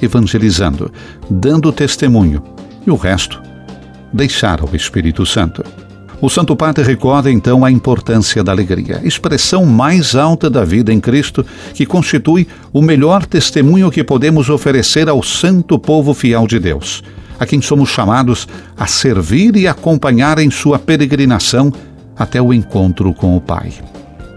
evangelizando, 0.02 0.92
dando 1.30 1.72
testemunho 1.72 2.42
e 2.86 2.92
o 2.92 2.96
resto 2.96 3.42
deixar 4.12 4.62
ao 4.62 4.76
Espírito 4.76 5.26
Santo. 5.26 5.64
O 6.22 6.30
Santo 6.30 6.54
Padre 6.54 6.84
recorda 6.84 7.32
então 7.32 7.64
a 7.64 7.72
importância 7.72 8.44
da 8.44 8.52
alegria, 8.52 9.00
expressão 9.06 9.66
mais 9.66 10.16
alta 10.16 10.50
da 10.50 10.66
vida 10.66 10.92
em 10.92 11.00
Cristo, 11.00 11.46
que 11.74 11.86
constitui 11.86 12.46
o 12.74 12.82
melhor 12.82 13.26
testemunho 13.26 13.90
que 13.90 14.04
podemos 14.04 14.50
oferecer 14.50 15.08
ao 15.08 15.24
santo 15.24 15.80
povo 15.80 16.14
fiel 16.14 16.46
de 16.46 16.60
Deus, 16.60 17.04
a 17.40 17.46
quem 17.46 17.62
somos 17.62 17.90
chamados 17.90 18.50
a 18.78 18.86
servir 18.86 19.56
e 19.56 19.66
acompanhar 19.66 20.40
em 20.40 20.52
sua 20.52 20.78
peregrinação 20.78 21.72
até 22.18 22.42
o 22.42 22.54
encontro 22.54 23.14
com 23.14 23.38
o 23.38 23.40
Pai. 23.40 23.72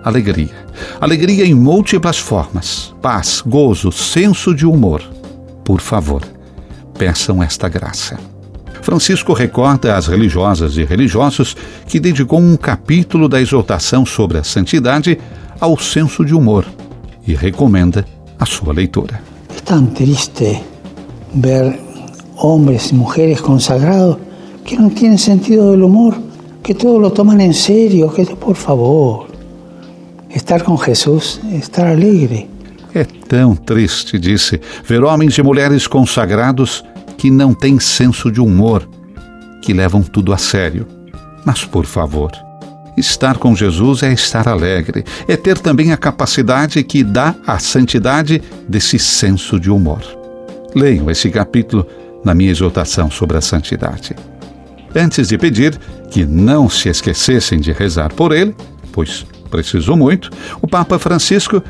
Alegria. 0.04 0.62
Alegria 1.00 1.44
em 1.44 1.54
múltiplas 1.54 2.18
formas: 2.18 2.94
paz, 3.02 3.42
gozo, 3.44 3.90
senso 3.90 4.54
de 4.54 4.64
humor. 4.64 5.02
Por 5.64 5.80
favor, 5.80 6.22
peçam 6.96 7.42
esta 7.42 7.68
graça. 7.68 8.31
Francisco 8.82 9.32
recorda 9.32 9.96
às 9.96 10.08
religiosas 10.08 10.76
e 10.76 10.84
religiosos 10.84 11.56
que 11.86 12.00
dedicou 12.00 12.40
um 12.40 12.56
capítulo 12.56 13.28
da 13.28 13.40
exortação 13.40 14.04
sobre 14.04 14.38
a 14.38 14.44
santidade 14.44 15.18
ao 15.60 15.78
senso 15.78 16.24
de 16.24 16.34
humor 16.34 16.66
e 17.26 17.34
recomenda 17.34 18.04
a 18.38 18.44
sua 18.44 18.72
leitura. 18.72 19.22
É 19.56 19.60
tão 19.60 19.86
triste 19.86 20.60
ver 21.32 21.78
homens 22.36 22.90
e 22.90 22.94
mulheres 22.94 23.40
consagrados 23.40 24.16
que 24.64 24.76
não 24.76 24.90
têm 24.90 25.16
sentido 25.16 25.76
do 25.76 25.86
humor, 25.86 26.20
que 26.62 26.74
todo 26.74 26.98
lo 26.98 27.10
toman 27.10 27.40
en 27.40 27.52
serio, 27.52 28.10
que 28.10 28.24
por 28.36 28.56
favor, 28.56 29.28
estar 30.30 30.62
com 30.62 30.76
Jesus, 30.76 31.40
estar 31.52 31.86
alegre. 31.86 32.48
É 32.94 33.04
tão 33.04 33.56
triste, 33.56 34.18
disse, 34.18 34.60
ver 34.84 35.02
homens 35.02 35.38
e 35.38 35.42
mulheres 35.42 35.86
consagrados 35.86 36.84
que 37.22 37.30
não 37.30 37.54
têm 37.54 37.78
senso 37.78 38.32
de 38.32 38.40
humor, 38.40 38.82
que 39.62 39.72
levam 39.72 40.02
tudo 40.02 40.32
a 40.32 40.36
sério. 40.36 40.88
Mas, 41.44 41.64
por 41.64 41.86
favor, 41.86 42.32
estar 42.96 43.38
com 43.38 43.54
Jesus 43.54 44.02
é 44.02 44.12
estar 44.12 44.48
alegre, 44.48 45.04
é 45.28 45.36
ter 45.36 45.56
também 45.56 45.92
a 45.92 45.96
capacidade 45.96 46.82
que 46.82 47.04
dá 47.04 47.32
a 47.46 47.60
santidade 47.60 48.42
desse 48.68 48.98
senso 48.98 49.60
de 49.60 49.70
humor. 49.70 50.00
Leiam 50.74 51.08
esse 51.08 51.30
capítulo 51.30 51.86
na 52.24 52.34
minha 52.34 52.50
exortação 52.50 53.08
sobre 53.08 53.36
a 53.36 53.40
santidade. 53.40 54.16
Antes 54.92 55.28
de 55.28 55.38
pedir 55.38 55.78
que 56.10 56.26
não 56.26 56.68
se 56.68 56.88
esquecessem 56.88 57.60
de 57.60 57.70
rezar 57.70 58.12
por 58.12 58.32
ele, 58.32 58.52
pois 58.90 59.24
precisou 59.48 59.96
muito, 59.96 60.28
o 60.60 60.66
Papa 60.66 60.98
Francisco 60.98 61.62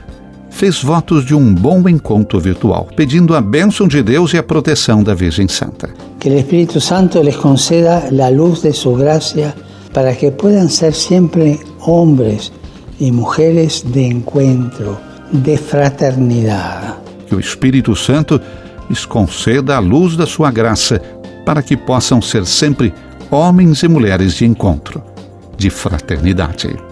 fez 0.53 0.83
votos 0.83 1.25
de 1.25 1.35
um 1.35 1.53
bom 1.53 1.89
encontro 1.89 2.39
virtual, 2.39 2.87
pedindo 2.95 3.35
a 3.35 3.41
bênção 3.41 3.89
de 3.89 4.03
Deus 4.03 4.33
e 4.35 4.39
a 4.39 4.43
proteção 4.43 5.03
da 5.03 5.15
Virgem 5.15 5.49
Santa. 5.49 5.89
Que 6.21 6.29
o 6.29 6.39
Espírito 6.39 6.81
Santo 6.81 7.21
les 7.21 7.35
conceda 7.35 8.05
a 8.25 8.29
luz 8.29 8.61
de 8.61 8.73
sua 8.73 8.97
graça 8.97 9.55
para 9.93 10.15
que 10.15 10.31
puedan 10.31 10.69
ser 10.69 10.95
sempre 10.95 11.59
homens 11.81 12.53
e 13.01 13.11
mulheres 13.11 13.83
de 13.83 14.05
encontro, 14.05 14.97
de 15.33 15.57
fraternidade. 15.57 16.95
Que 17.27 17.35
o 17.35 17.41
Espírito 17.41 17.97
Santo 17.97 18.41
lhes 18.89 19.05
conceda 19.05 19.77
a 19.77 19.81
luz 19.81 20.17
da 20.17 20.27
sua 20.27 20.51
graça 20.51 21.01
para 21.45 21.63
que 21.63 21.77
possam 21.77 22.23
ser 22.23 22.47
sempre 22.47 22.95
homens 23.31 23.83
e 23.83 23.89
mulheres 23.89 24.35
de 24.35 24.45
encontro, 24.45 25.03
de 25.57 25.71
fraternidade. 25.71 26.92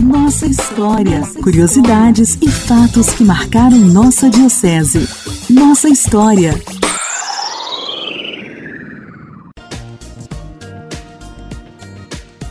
Nossa 0.00 0.46
história, 0.46 1.20
curiosidades 1.42 2.38
e 2.40 2.48
fatos 2.48 3.08
que 3.10 3.24
marcaram 3.24 3.76
nossa 3.76 4.30
diocese. 4.30 5.08
Nossa 5.50 5.88
história. 5.88 6.54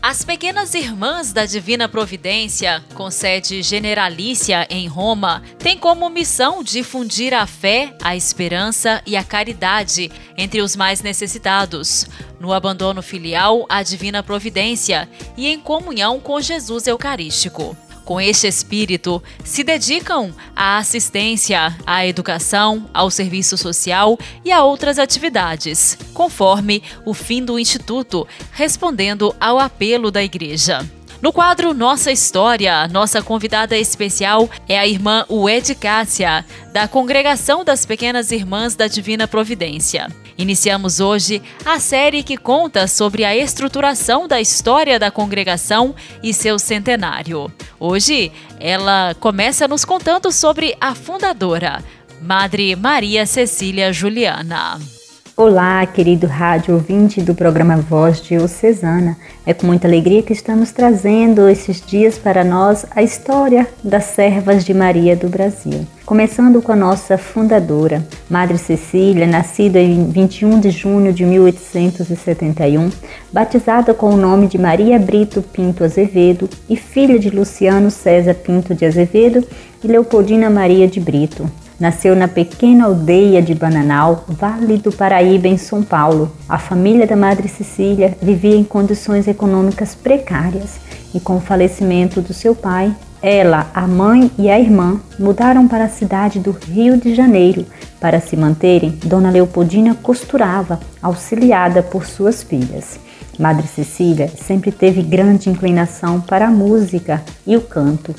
As 0.02 0.24
Pequenas 0.24 0.74
Irmãs 0.74 1.32
da 1.32 1.46
Divina 1.46 1.88
Providência, 1.88 2.84
com 2.93 3.12
sede 3.12 3.62
generalícia 3.62 4.65
em 4.70 4.88
Roma, 4.88 5.43
têm 5.60 5.78
como 5.78 6.10
missão 6.10 6.63
difundir 6.63 7.34
a 7.34 7.46
fé, 7.46 7.93
a 8.02 8.15
esperança 8.15 9.02
e 9.06 9.15
a 9.15 9.24
caridade 9.24 10.12
entre 10.38 10.62
os 10.62 10.76
mais 10.76 11.02
necessitados, 11.02 12.08
no 12.39 12.54
abandono 12.54 13.02
filial 13.02 13.65
à 13.69 13.84
Divina 13.84 14.21
Providência 14.21 15.10
e 15.36 15.47
em 15.47 15.60
comunhão 15.60 16.19
com 16.19 16.39
Jesus 16.39 16.88
Eucarístico. 16.88 17.76
Com 18.08 18.21
este 18.21 18.47
espírito, 18.47 19.21
se 19.43 19.65
dedicam 19.65 20.34
à 20.56 20.78
assistência, 20.78 21.76
à 21.86 22.08
educação, 22.08 22.89
ao 22.93 23.12
serviço 23.12 23.58
social 23.58 24.17
e 24.45 24.52
a 24.52 24.63
outras 24.63 24.97
atividades, 24.97 25.97
conforme 26.13 26.82
o 27.04 27.13
fim 27.13 27.43
do 27.43 27.60
Instituto, 27.60 28.26
respondendo 28.54 29.36
ao 29.41 29.60
apelo 29.60 30.10
da 30.10 30.23
Igreja. 30.23 30.89
No 31.21 31.34
quadro 31.34 31.73
Nossa 31.73 32.12
História, 32.12 32.88
nossa 32.88 33.21
convidada 33.21 33.76
especial 33.76 34.47
é 34.69 34.80
a 34.80 34.88
irmã 34.88 35.26
Ued 35.28 35.73
Cássia, 35.76 36.45
da 36.71 36.88
Congregação 36.88 37.65
das 37.65 37.86
Pequenas 37.86 38.32
Irmãs 38.32 38.76
da 38.76 38.88
Divina 38.88 39.28
Providência. 39.28 40.08
Iniciamos 40.38 41.00
hoje 41.00 41.41
a 41.65 41.80
série 41.80 42.21
que 42.21 42.38
conta 42.38 42.88
sobre 42.88 43.23
a 43.23 43.36
estruturação 43.36 44.28
da 44.28 44.39
história 44.39 45.00
da 45.00 45.10
congregação 45.10 45.95
e 46.21 46.34
seu 46.34 46.60
centenário. 46.60 47.52
Hoje, 47.80 48.32
ela 48.60 49.15
começa 49.19 49.67
nos 49.67 49.84
contando 49.84 50.32
sobre 50.32 50.76
a 50.80 50.93
fundadora, 50.93 51.84
Madre 52.21 52.76
Maria 52.76 53.26
Cecília 53.26 53.91
Juliana. 53.91 54.96
Olá, 55.39 55.86
querido 55.86 56.26
rádio 56.26 56.73
ouvinte 56.73 57.21
do 57.21 57.36
programa 57.36 57.78
Voz 57.78 58.19
Diocesana. 58.19 59.15
É 59.45 59.54
com 59.54 59.67
muita 59.67 59.88
alegria 59.88 60.23
que 60.23 60.34
estamos 60.34 60.71
trazendo 60.71 61.47
esses 61.47 61.80
dias 61.80 62.17
para 62.17 62.43
nós 62.43 62.88
a 62.89 63.04
história 63.04 63.67
das 63.84 64.06
servas 64.06 64.65
de 64.65 64.73
Maria 64.73 65.15
do 65.15 65.30
Brasil. 65.30 65.86
Começando 66.08 66.60
com 66.60 66.71
a 66.71 66.76
nossa 66.76 67.19
fundadora, 67.19 68.04
Madre 68.28 68.58
Cecília, 68.58 69.28
nascida 69.28 69.80
em 69.80 70.10
21 70.10 70.60
de 70.60 70.71
junho 70.71 71.13
de 71.13 71.23
1871, 71.23 72.89
batizada 73.32 73.93
com 73.93 74.10
o 74.10 74.17
nome 74.17 74.47
de 74.47 74.58
Maria 74.58 74.97
Brito 74.97 75.43
Pinto 75.43 75.84
Azevedo 75.84 76.50
e 76.67 76.76
filha 76.76 77.19
de 77.19 77.30
Luciano 77.30 77.91
César 77.91 78.34
Pinto 78.34 78.73
de 78.73 78.88
Azevedo 78.88 79.47
e 79.84 79.88
Leopoldina 79.88 80.50
Maria 80.50 80.88
de 80.88 81.00
Brito. 81.00 81.47
Nasceu 81.80 82.16
na 82.16 82.28
pequena 82.28 82.86
aldeia 82.86 83.40
de 83.40 83.54
Bananal, 83.54 84.26
Vale 84.28 84.78
do 84.78 84.92
Paraíba, 84.92 85.48
em 85.48 85.58
São 85.58 85.84
Paulo. 85.84 86.32
A 86.50 86.58
família 86.58 87.06
da 87.06 87.16
Madre 87.16 87.48
Cecília 87.48 88.18
vivia 88.20 88.56
em 88.56 88.63
condições 88.63 89.28
econômicas 89.28 89.94
precárias 89.94 90.80
e, 91.13 91.20
com 91.20 91.38
o 91.38 91.42
falecimento 91.42 92.20
do 92.20 92.34
seu 92.34 92.56
pai, 92.56 92.96
ela, 93.22 93.70
a 93.76 93.88
mãe 93.88 94.32
e 94.40 94.50
a 94.50 94.60
irmã 94.60 95.00
mudaram 95.20 95.68
para 95.68 95.84
a 95.84 95.90
cidade 95.90 96.40
do 96.40 96.52
Rio 96.52 96.98
de 96.98 97.13
Janeiro. 97.13 97.63
Para 98.00 98.20
se 98.20 98.36
manterem, 98.36 98.98
Dona 99.04 99.30
Leopoldina 99.30 99.94
costurava, 99.94 100.80
auxiliada 101.02 101.84
por 101.84 102.06
suas 102.06 102.42
filhas. 102.42 103.00
Madre 103.38 103.68
Cecília 103.68 104.28
sempre 104.28 104.72
teve 104.72 105.04
grande 105.04 105.48
inclinação 105.48 106.20
para 106.22 106.48
a 106.48 106.52
música 106.52 107.24
e 107.46 107.56
o 107.56 107.62
canto. 107.62 108.16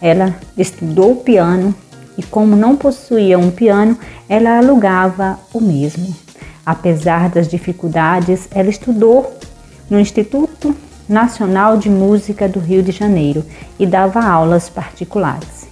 Ela 0.00 0.34
estudou 0.56 1.16
piano 1.16 1.74
e, 2.16 2.22
como 2.22 2.56
não 2.56 2.76
possuía 2.76 3.38
um 3.38 3.50
piano, 3.50 3.96
ela 4.28 4.58
alugava 4.58 5.38
o 5.52 5.60
mesmo. 5.60 6.14
Apesar 6.64 7.28
das 7.28 7.48
dificuldades, 7.48 8.48
ela 8.50 8.68
estudou 8.68 9.36
no 9.90 9.98
Instituto 9.98 10.74
Nacional 11.08 11.76
de 11.76 11.90
Música 11.90 12.48
do 12.48 12.60
Rio 12.60 12.82
de 12.82 12.92
Janeiro 12.92 13.44
e 13.78 13.86
dava 13.86 14.24
aulas 14.24 14.68
particulares. 14.68 15.66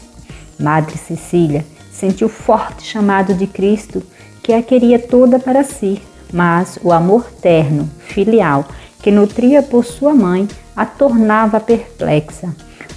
Madre 0.59 0.99
Cecília 0.99 1.65
sentiu 1.93 2.29
forte 2.29 2.85
chamado 2.85 3.35
de 3.35 3.47
Cristo 3.47 4.03
que 4.43 4.53
a 4.53 4.63
queria 4.63 4.99
toda 4.99 5.39
para 5.39 5.63
si, 5.63 6.03
mas 6.33 6.79
o 6.83 6.93
amor 6.93 7.31
terno, 7.41 7.89
filial, 7.99 8.67
que 9.03 9.11
nutria 9.11 9.63
por 9.63 9.85
sua 9.85 10.15
mãe, 10.15 10.49
a 10.77 10.85
tornava 10.85 11.61
perplexa, 11.61 12.55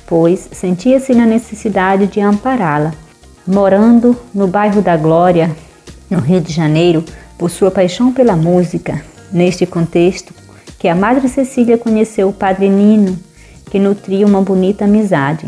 pois 0.08 0.50
sentia-se 0.52 1.14
na 1.14 1.26
necessidade 1.26 2.08
de 2.08 2.20
ampará-la. 2.22 2.94
Morando 3.46 4.16
no 4.34 4.48
bairro 4.48 4.82
da 4.82 4.96
Glória, 4.96 5.54
no 6.10 6.20
Rio 6.20 6.40
de 6.40 6.54
Janeiro, 6.54 7.04
por 7.38 7.50
sua 7.50 7.70
paixão 7.70 8.14
pela 8.14 8.36
música, 8.38 9.04
neste 9.32 9.66
contexto 9.66 10.34
que 10.80 10.88
a 10.88 10.96
Madre 10.96 11.28
Cecília 11.28 11.78
conheceu 11.78 12.30
o 12.30 12.34
Padre 12.34 12.70
Nino, 12.70 13.18
que 13.70 13.80
nutria 13.80 14.26
uma 14.26 14.42
bonita 14.42 14.86
amizade. 14.86 15.46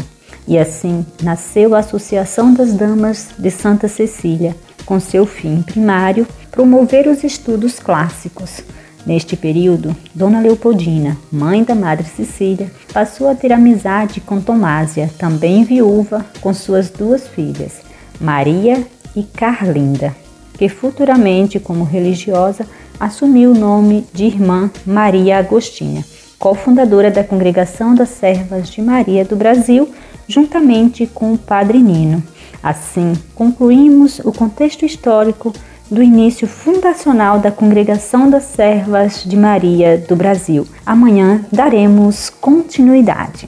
E 0.47 0.57
assim 0.57 1.05
nasceu 1.21 1.73
a 1.73 1.79
Associação 1.79 2.53
das 2.53 2.73
Damas 2.73 3.29
de 3.37 3.49
Santa 3.49 3.87
Cecília, 3.87 4.55
com 4.85 4.99
seu 4.99 5.25
fim 5.25 5.61
primário 5.61 6.27
promover 6.51 7.07
os 7.07 7.23
estudos 7.23 7.79
clássicos. 7.79 8.61
Neste 9.05 9.37
período, 9.37 9.95
Dona 10.13 10.39
Leopoldina, 10.39 11.15
mãe 11.31 11.63
da 11.63 11.75
Madre 11.75 12.07
Cecília, 12.07 12.71
passou 12.91 13.29
a 13.29 13.35
ter 13.35 13.53
amizade 13.53 14.19
com 14.19 14.41
Tomásia, 14.41 15.09
também 15.19 15.63
viúva, 15.63 16.25
com 16.41 16.53
suas 16.53 16.89
duas 16.89 17.27
filhas, 17.27 17.84
Maria 18.19 18.85
e 19.15 19.23
Carlinda, 19.23 20.15
que 20.57 20.69
futuramente, 20.69 21.59
como 21.59 21.83
religiosa, 21.83 22.65
assumiu 22.99 23.51
o 23.51 23.57
nome 23.57 24.05
de 24.13 24.25
Irmã 24.25 24.69
Maria 24.85 25.37
Agostinha, 25.37 26.03
cofundadora 26.39 27.11
da 27.11 27.23
Congregação 27.23 27.95
das 27.95 28.09
Servas 28.09 28.69
de 28.69 28.81
Maria 28.81 29.25
do 29.25 29.35
Brasil, 29.35 29.89
juntamente 30.27 31.07
com 31.07 31.33
o 31.33 31.37
Padre 31.37 31.79
Nino. 31.79 32.23
Assim, 32.61 33.13
concluímos 33.35 34.19
o 34.19 34.31
contexto 34.31 34.85
histórico 34.85 35.53
do 35.89 36.01
início 36.01 36.47
fundacional 36.47 37.39
da 37.39 37.51
Congregação 37.51 38.29
das 38.29 38.43
Servas 38.43 39.23
de 39.23 39.37
Maria 39.37 39.97
do 39.97 40.15
Brasil. 40.15 40.67
Amanhã 40.85 41.45
daremos 41.51 42.29
continuidade. 42.29 43.47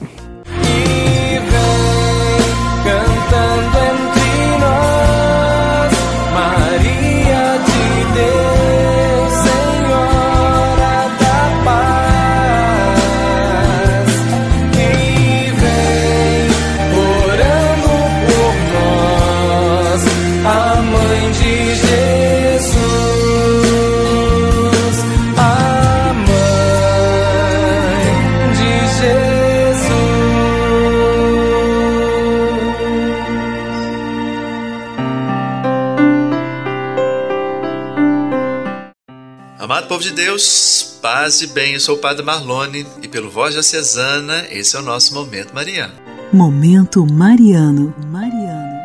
Povo 39.98 40.04
de 40.04 40.12
Deus, 40.12 40.96
paz 41.02 41.42
e 41.42 41.48
bem, 41.48 41.74
eu 41.74 41.80
sou 41.80 41.96
o 41.96 41.98
Padre 41.98 42.24
Marlone 42.24 42.86
e 43.02 43.08
pelo 43.08 43.28
Voz 43.28 43.54
Diocesana, 43.54 44.46
esse 44.48 44.76
é 44.76 44.78
o 44.78 44.82
nosso 44.82 45.12
Momento 45.12 45.52
Mariano. 45.52 45.92
Momento 46.32 47.04
Mariano. 47.04 47.92
Mariano. 48.06 48.78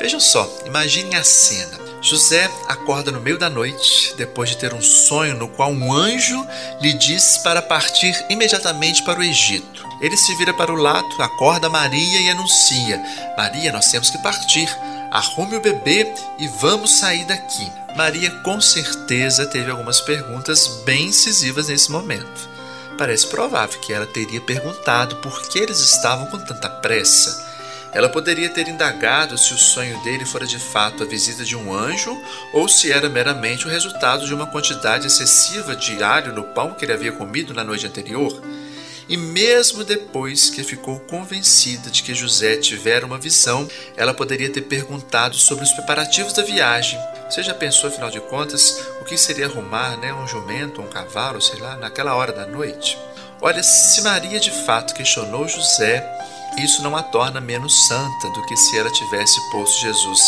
Vejam 0.00 0.18
só, 0.18 0.50
imaginem 0.66 1.14
a 1.14 1.22
cena. 1.22 1.78
José 2.02 2.50
acorda 2.68 3.12
no 3.12 3.20
meio 3.20 3.38
da 3.38 3.48
noite, 3.48 4.14
depois 4.16 4.50
de 4.50 4.56
ter 4.56 4.74
um 4.74 4.82
sonho 4.82 5.36
no 5.36 5.46
qual 5.46 5.70
um 5.70 5.92
anjo 5.92 6.44
lhe 6.80 6.92
diz 6.92 7.38
para 7.38 7.62
partir 7.62 8.12
imediatamente 8.28 9.04
para 9.04 9.20
o 9.20 9.22
Egito. 9.22 9.86
Ele 10.00 10.16
se 10.16 10.34
vira 10.36 10.52
para 10.52 10.72
o 10.72 10.76
lado, 10.76 11.06
acorda 11.20 11.70
Maria 11.70 12.20
e 12.22 12.28
anuncia: 12.28 13.00
Maria, 13.38 13.72
nós 13.72 13.88
temos 13.90 14.10
que 14.10 14.18
partir. 14.18 14.68
Arrume 15.14 15.54
o 15.54 15.60
bebê 15.60 16.12
e 16.40 16.48
vamos 16.48 16.98
sair 16.98 17.24
daqui. 17.24 17.70
Maria 17.94 18.32
com 18.42 18.60
certeza 18.60 19.46
teve 19.46 19.70
algumas 19.70 20.00
perguntas 20.00 20.82
bem 20.84 21.04
incisivas 21.06 21.68
nesse 21.68 21.88
momento. 21.92 22.50
Parece 22.98 23.28
provável 23.28 23.78
que 23.78 23.92
ela 23.92 24.06
teria 24.06 24.40
perguntado 24.40 25.14
por 25.18 25.48
que 25.48 25.60
eles 25.60 25.78
estavam 25.78 26.26
com 26.26 26.38
tanta 26.40 26.68
pressa. 26.68 27.48
Ela 27.92 28.08
poderia 28.08 28.48
ter 28.48 28.66
indagado 28.66 29.38
se 29.38 29.54
o 29.54 29.56
sonho 29.56 30.02
dele 30.02 30.24
fora 30.24 30.48
de 30.48 30.58
fato 30.58 31.04
a 31.04 31.06
visita 31.06 31.44
de 31.44 31.54
um 31.54 31.72
anjo 31.72 32.20
ou 32.52 32.68
se 32.68 32.90
era 32.90 33.08
meramente 33.08 33.68
o 33.68 33.70
resultado 33.70 34.26
de 34.26 34.34
uma 34.34 34.48
quantidade 34.48 35.06
excessiva 35.06 35.76
de 35.76 36.02
alho 36.02 36.32
no 36.32 36.42
pão 36.42 36.74
que 36.74 36.84
ele 36.84 36.92
havia 36.92 37.12
comido 37.12 37.54
na 37.54 37.62
noite 37.62 37.86
anterior. 37.86 38.42
E 39.08 39.16
mesmo 39.16 39.84
depois 39.84 40.48
que 40.48 40.64
ficou 40.64 40.98
convencida 41.00 41.90
de 41.90 42.02
que 42.02 42.14
José 42.14 42.56
tivera 42.56 43.04
uma 43.04 43.18
visão, 43.18 43.68
ela 43.96 44.14
poderia 44.14 44.50
ter 44.50 44.62
perguntado 44.62 45.36
sobre 45.36 45.64
os 45.64 45.72
preparativos 45.72 46.32
da 46.32 46.42
viagem. 46.42 46.98
Você 47.28 47.42
já 47.42 47.54
pensou, 47.54 47.90
afinal 47.90 48.10
de 48.10 48.20
contas, 48.20 48.80
o 49.00 49.04
que 49.04 49.16
seria 49.18 49.46
arrumar 49.46 49.96
né, 49.98 50.12
um 50.12 50.26
jumento, 50.26 50.80
um 50.80 50.88
cavalo, 50.88 51.40
sei 51.40 51.58
lá, 51.58 51.76
naquela 51.76 52.14
hora 52.14 52.32
da 52.32 52.46
noite? 52.46 52.98
Olha, 53.40 53.62
se 53.62 54.00
Maria 54.02 54.40
de 54.40 54.50
fato 54.50 54.94
questionou 54.94 55.46
José, 55.46 56.02
isso 56.58 56.82
não 56.82 56.96
a 56.96 57.02
torna 57.02 57.40
menos 57.40 57.88
santa 57.88 58.30
do 58.30 58.46
que 58.46 58.56
se 58.56 58.78
ela 58.78 58.90
tivesse 58.90 59.38
posto 59.50 59.80
Jesus 59.80 60.20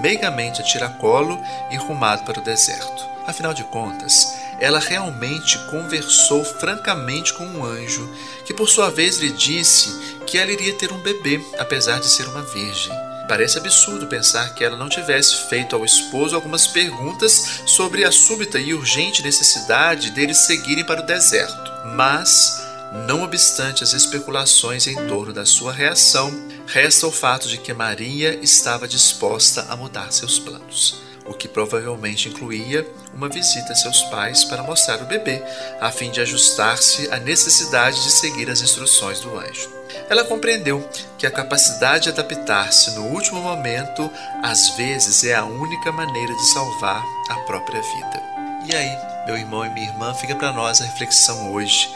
meigamente 0.00 0.60
a 0.60 0.64
tiracolo 0.64 1.38
e 1.70 1.76
rumado 1.76 2.24
para 2.24 2.40
o 2.40 2.44
deserto. 2.44 3.04
Afinal 3.26 3.52
de 3.52 3.64
contas, 3.64 4.34
ela 4.62 4.78
realmente 4.78 5.58
conversou 5.66 6.44
francamente 6.44 7.34
com 7.34 7.44
um 7.44 7.64
anjo, 7.64 8.08
que 8.44 8.54
por 8.54 8.68
sua 8.68 8.90
vez 8.90 9.18
lhe 9.18 9.32
disse 9.32 10.20
que 10.24 10.38
ela 10.38 10.52
iria 10.52 10.72
ter 10.74 10.92
um 10.92 11.02
bebê, 11.02 11.44
apesar 11.58 11.98
de 11.98 12.06
ser 12.06 12.28
uma 12.28 12.42
virgem. 12.42 12.92
Parece 13.26 13.58
absurdo 13.58 14.06
pensar 14.06 14.54
que 14.54 14.62
ela 14.62 14.76
não 14.76 14.88
tivesse 14.88 15.48
feito 15.48 15.74
ao 15.74 15.84
esposo 15.84 16.36
algumas 16.36 16.68
perguntas 16.68 17.62
sobre 17.66 18.04
a 18.04 18.12
súbita 18.12 18.60
e 18.60 18.72
urgente 18.72 19.20
necessidade 19.20 20.12
deles 20.12 20.46
seguirem 20.46 20.84
para 20.84 21.02
o 21.02 21.06
deserto. 21.06 21.72
Mas, 21.96 22.62
não 23.08 23.24
obstante 23.24 23.82
as 23.82 23.92
especulações 23.92 24.86
em 24.86 24.94
torno 25.08 25.32
da 25.32 25.44
sua 25.44 25.72
reação, 25.72 26.32
resta 26.68 27.04
o 27.08 27.10
fato 27.10 27.48
de 27.48 27.58
que 27.58 27.74
Maria 27.74 28.38
estava 28.40 28.86
disposta 28.86 29.66
a 29.68 29.74
mudar 29.74 30.12
seus 30.12 30.38
planos 30.38 31.02
o 31.24 31.34
que 31.34 31.48
provavelmente 31.48 32.28
incluía 32.28 32.86
uma 33.14 33.28
visita 33.28 33.72
a 33.72 33.76
seus 33.76 34.02
pais 34.04 34.44
para 34.44 34.62
mostrar 34.62 35.00
o 35.02 35.06
bebê, 35.06 35.42
a 35.80 35.90
fim 35.90 36.10
de 36.10 36.20
ajustar-se 36.20 37.10
à 37.12 37.18
necessidade 37.18 38.02
de 38.02 38.10
seguir 38.10 38.50
as 38.50 38.60
instruções 38.60 39.20
do 39.20 39.38
anjo. 39.38 39.70
Ela 40.08 40.24
compreendeu 40.24 40.86
que 41.18 41.26
a 41.26 41.30
capacidade 41.30 42.04
de 42.04 42.10
adaptar-se 42.10 42.92
no 42.92 43.06
último 43.06 43.40
momento, 43.40 44.10
às 44.42 44.70
vezes, 44.70 45.24
é 45.24 45.34
a 45.34 45.44
única 45.44 45.92
maneira 45.92 46.34
de 46.34 46.52
salvar 46.52 47.02
a 47.28 47.34
própria 47.40 47.80
vida. 47.80 48.22
E 48.66 48.74
aí, 48.74 48.96
meu 49.26 49.36
irmão 49.36 49.64
e 49.64 49.70
minha 49.70 49.88
irmã, 49.88 50.14
fica 50.14 50.34
para 50.34 50.52
nós 50.52 50.80
a 50.80 50.84
reflexão 50.84 51.52
hoje. 51.52 51.88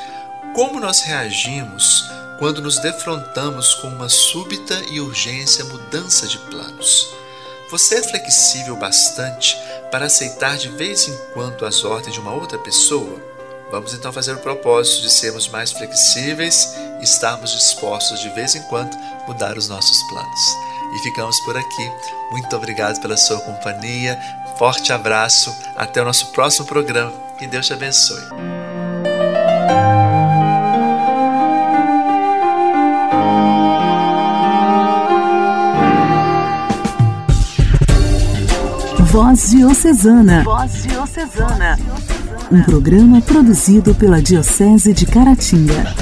Como 0.55 0.81
nós 0.81 1.01
reagimos 1.01 2.11
quando 2.39 2.61
nos 2.61 2.79
defrontamos 2.79 3.75
com 3.75 3.89
uma 3.89 4.09
súbita 4.09 4.75
e 4.91 5.01
urgência 5.01 5.65
mudança 5.65 6.27
de 6.27 6.39
planos? 6.39 7.16
Você 7.69 7.97
é 7.97 8.03
flexível 8.03 8.77
bastante 8.77 9.59
para 9.91 10.07
aceitar 10.07 10.57
de 10.57 10.69
vez 10.69 11.09
em 11.09 11.17
quando 11.35 11.67
as 11.67 11.85
ordens 11.85 12.15
de 12.15 12.21
uma 12.21 12.33
outra 12.33 12.59
pessoa? 12.59 13.21
Vamos 13.73 13.93
então 13.93 14.13
fazer 14.13 14.35
o 14.35 14.39
propósito 14.39 15.03
de 15.03 15.11
sermos 15.11 15.49
mais 15.49 15.73
flexíveis 15.73 16.75
e 17.01 17.05
estarmos 17.05 17.51
dispostos 17.51 18.21
de 18.21 18.29
vez 18.31 18.55
em 18.55 18.63
quando 18.69 18.97
mudar 19.27 19.59
os 19.59 19.69
nossos 19.69 20.01
planos. 20.05 20.41
E 20.95 20.99
ficamos 21.01 21.39
por 21.41 21.57
aqui. 21.57 21.93
Muito 22.31 22.55
obrigado 22.55 23.01
pela 23.01 23.17
sua 23.17 23.41
companhia. 23.41 24.17
Forte 24.57 24.93
abraço. 24.93 25.53
Até 25.77 26.01
o 26.01 26.05
nosso 26.05 26.29
próximo 26.29 26.67
programa. 26.67 27.13
Que 27.37 27.49
Deus 27.49 27.67
te 27.67 27.73
abençoe. 27.73 28.66
Voz 39.07 39.51
Diocesana. 39.51 40.43
Voz 40.43 40.83
Diocesana. 40.83 41.79
Um 42.51 42.63
programa 42.63 43.23
produzido 43.23 43.95
pela 43.95 44.21
Diocese 44.21 44.93
de 44.93 45.07
Caratinga. 45.07 45.95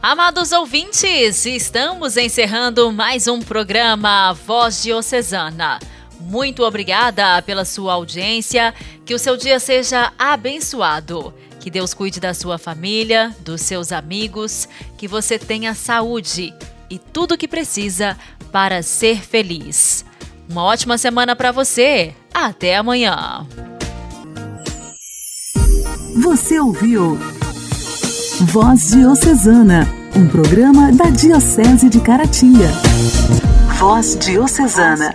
Amados 0.00 0.52
ouvintes, 0.52 1.44
estamos 1.44 2.16
encerrando 2.16 2.92
mais 2.92 3.26
um 3.26 3.40
programa 3.40 4.32
Voz 4.32 4.82
Diocesana. 4.82 5.80
Muito 6.20 6.62
obrigada 6.62 7.42
pela 7.42 7.64
sua 7.64 7.94
audiência, 7.94 8.72
que 9.04 9.14
o 9.14 9.18
seu 9.18 9.36
dia 9.36 9.58
seja 9.58 10.12
abençoado. 10.16 11.34
Que 11.58 11.70
Deus 11.70 11.92
cuide 11.92 12.20
da 12.20 12.32
sua 12.32 12.56
família, 12.56 13.34
dos 13.40 13.62
seus 13.62 13.90
amigos, 13.90 14.68
que 14.96 15.08
você 15.08 15.38
tenha 15.38 15.74
saúde 15.74 16.54
e 16.90 16.98
tudo 16.98 17.34
o 17.34 17.38
que 17.38 17.48
precisa 17.48 18.16
para 18.48 18.82
ser 18.82 19.20
feliz. 19.20 20.04
Uma 20.48 20.64
ótima 20.64 20.96
semana 20.96 21.36
para 21.36 21.52
você. 21.52 22.14
Até 22.32 22.76
amanhã. 22.76 23.46
Você 26.22 26.58
ouviu 26.58 27.16
Voz 28.40 28.90
Diocesana, 28.90 29.86
um 30.16 30.26
programa 30.28 30.90
da 30.92 31.10
Diocese 31.10 31.88
de 31.88 32.00
Caratinga. 32.00 32.68
Voz 33.78 34.16
Diocesana. 34.16 35.12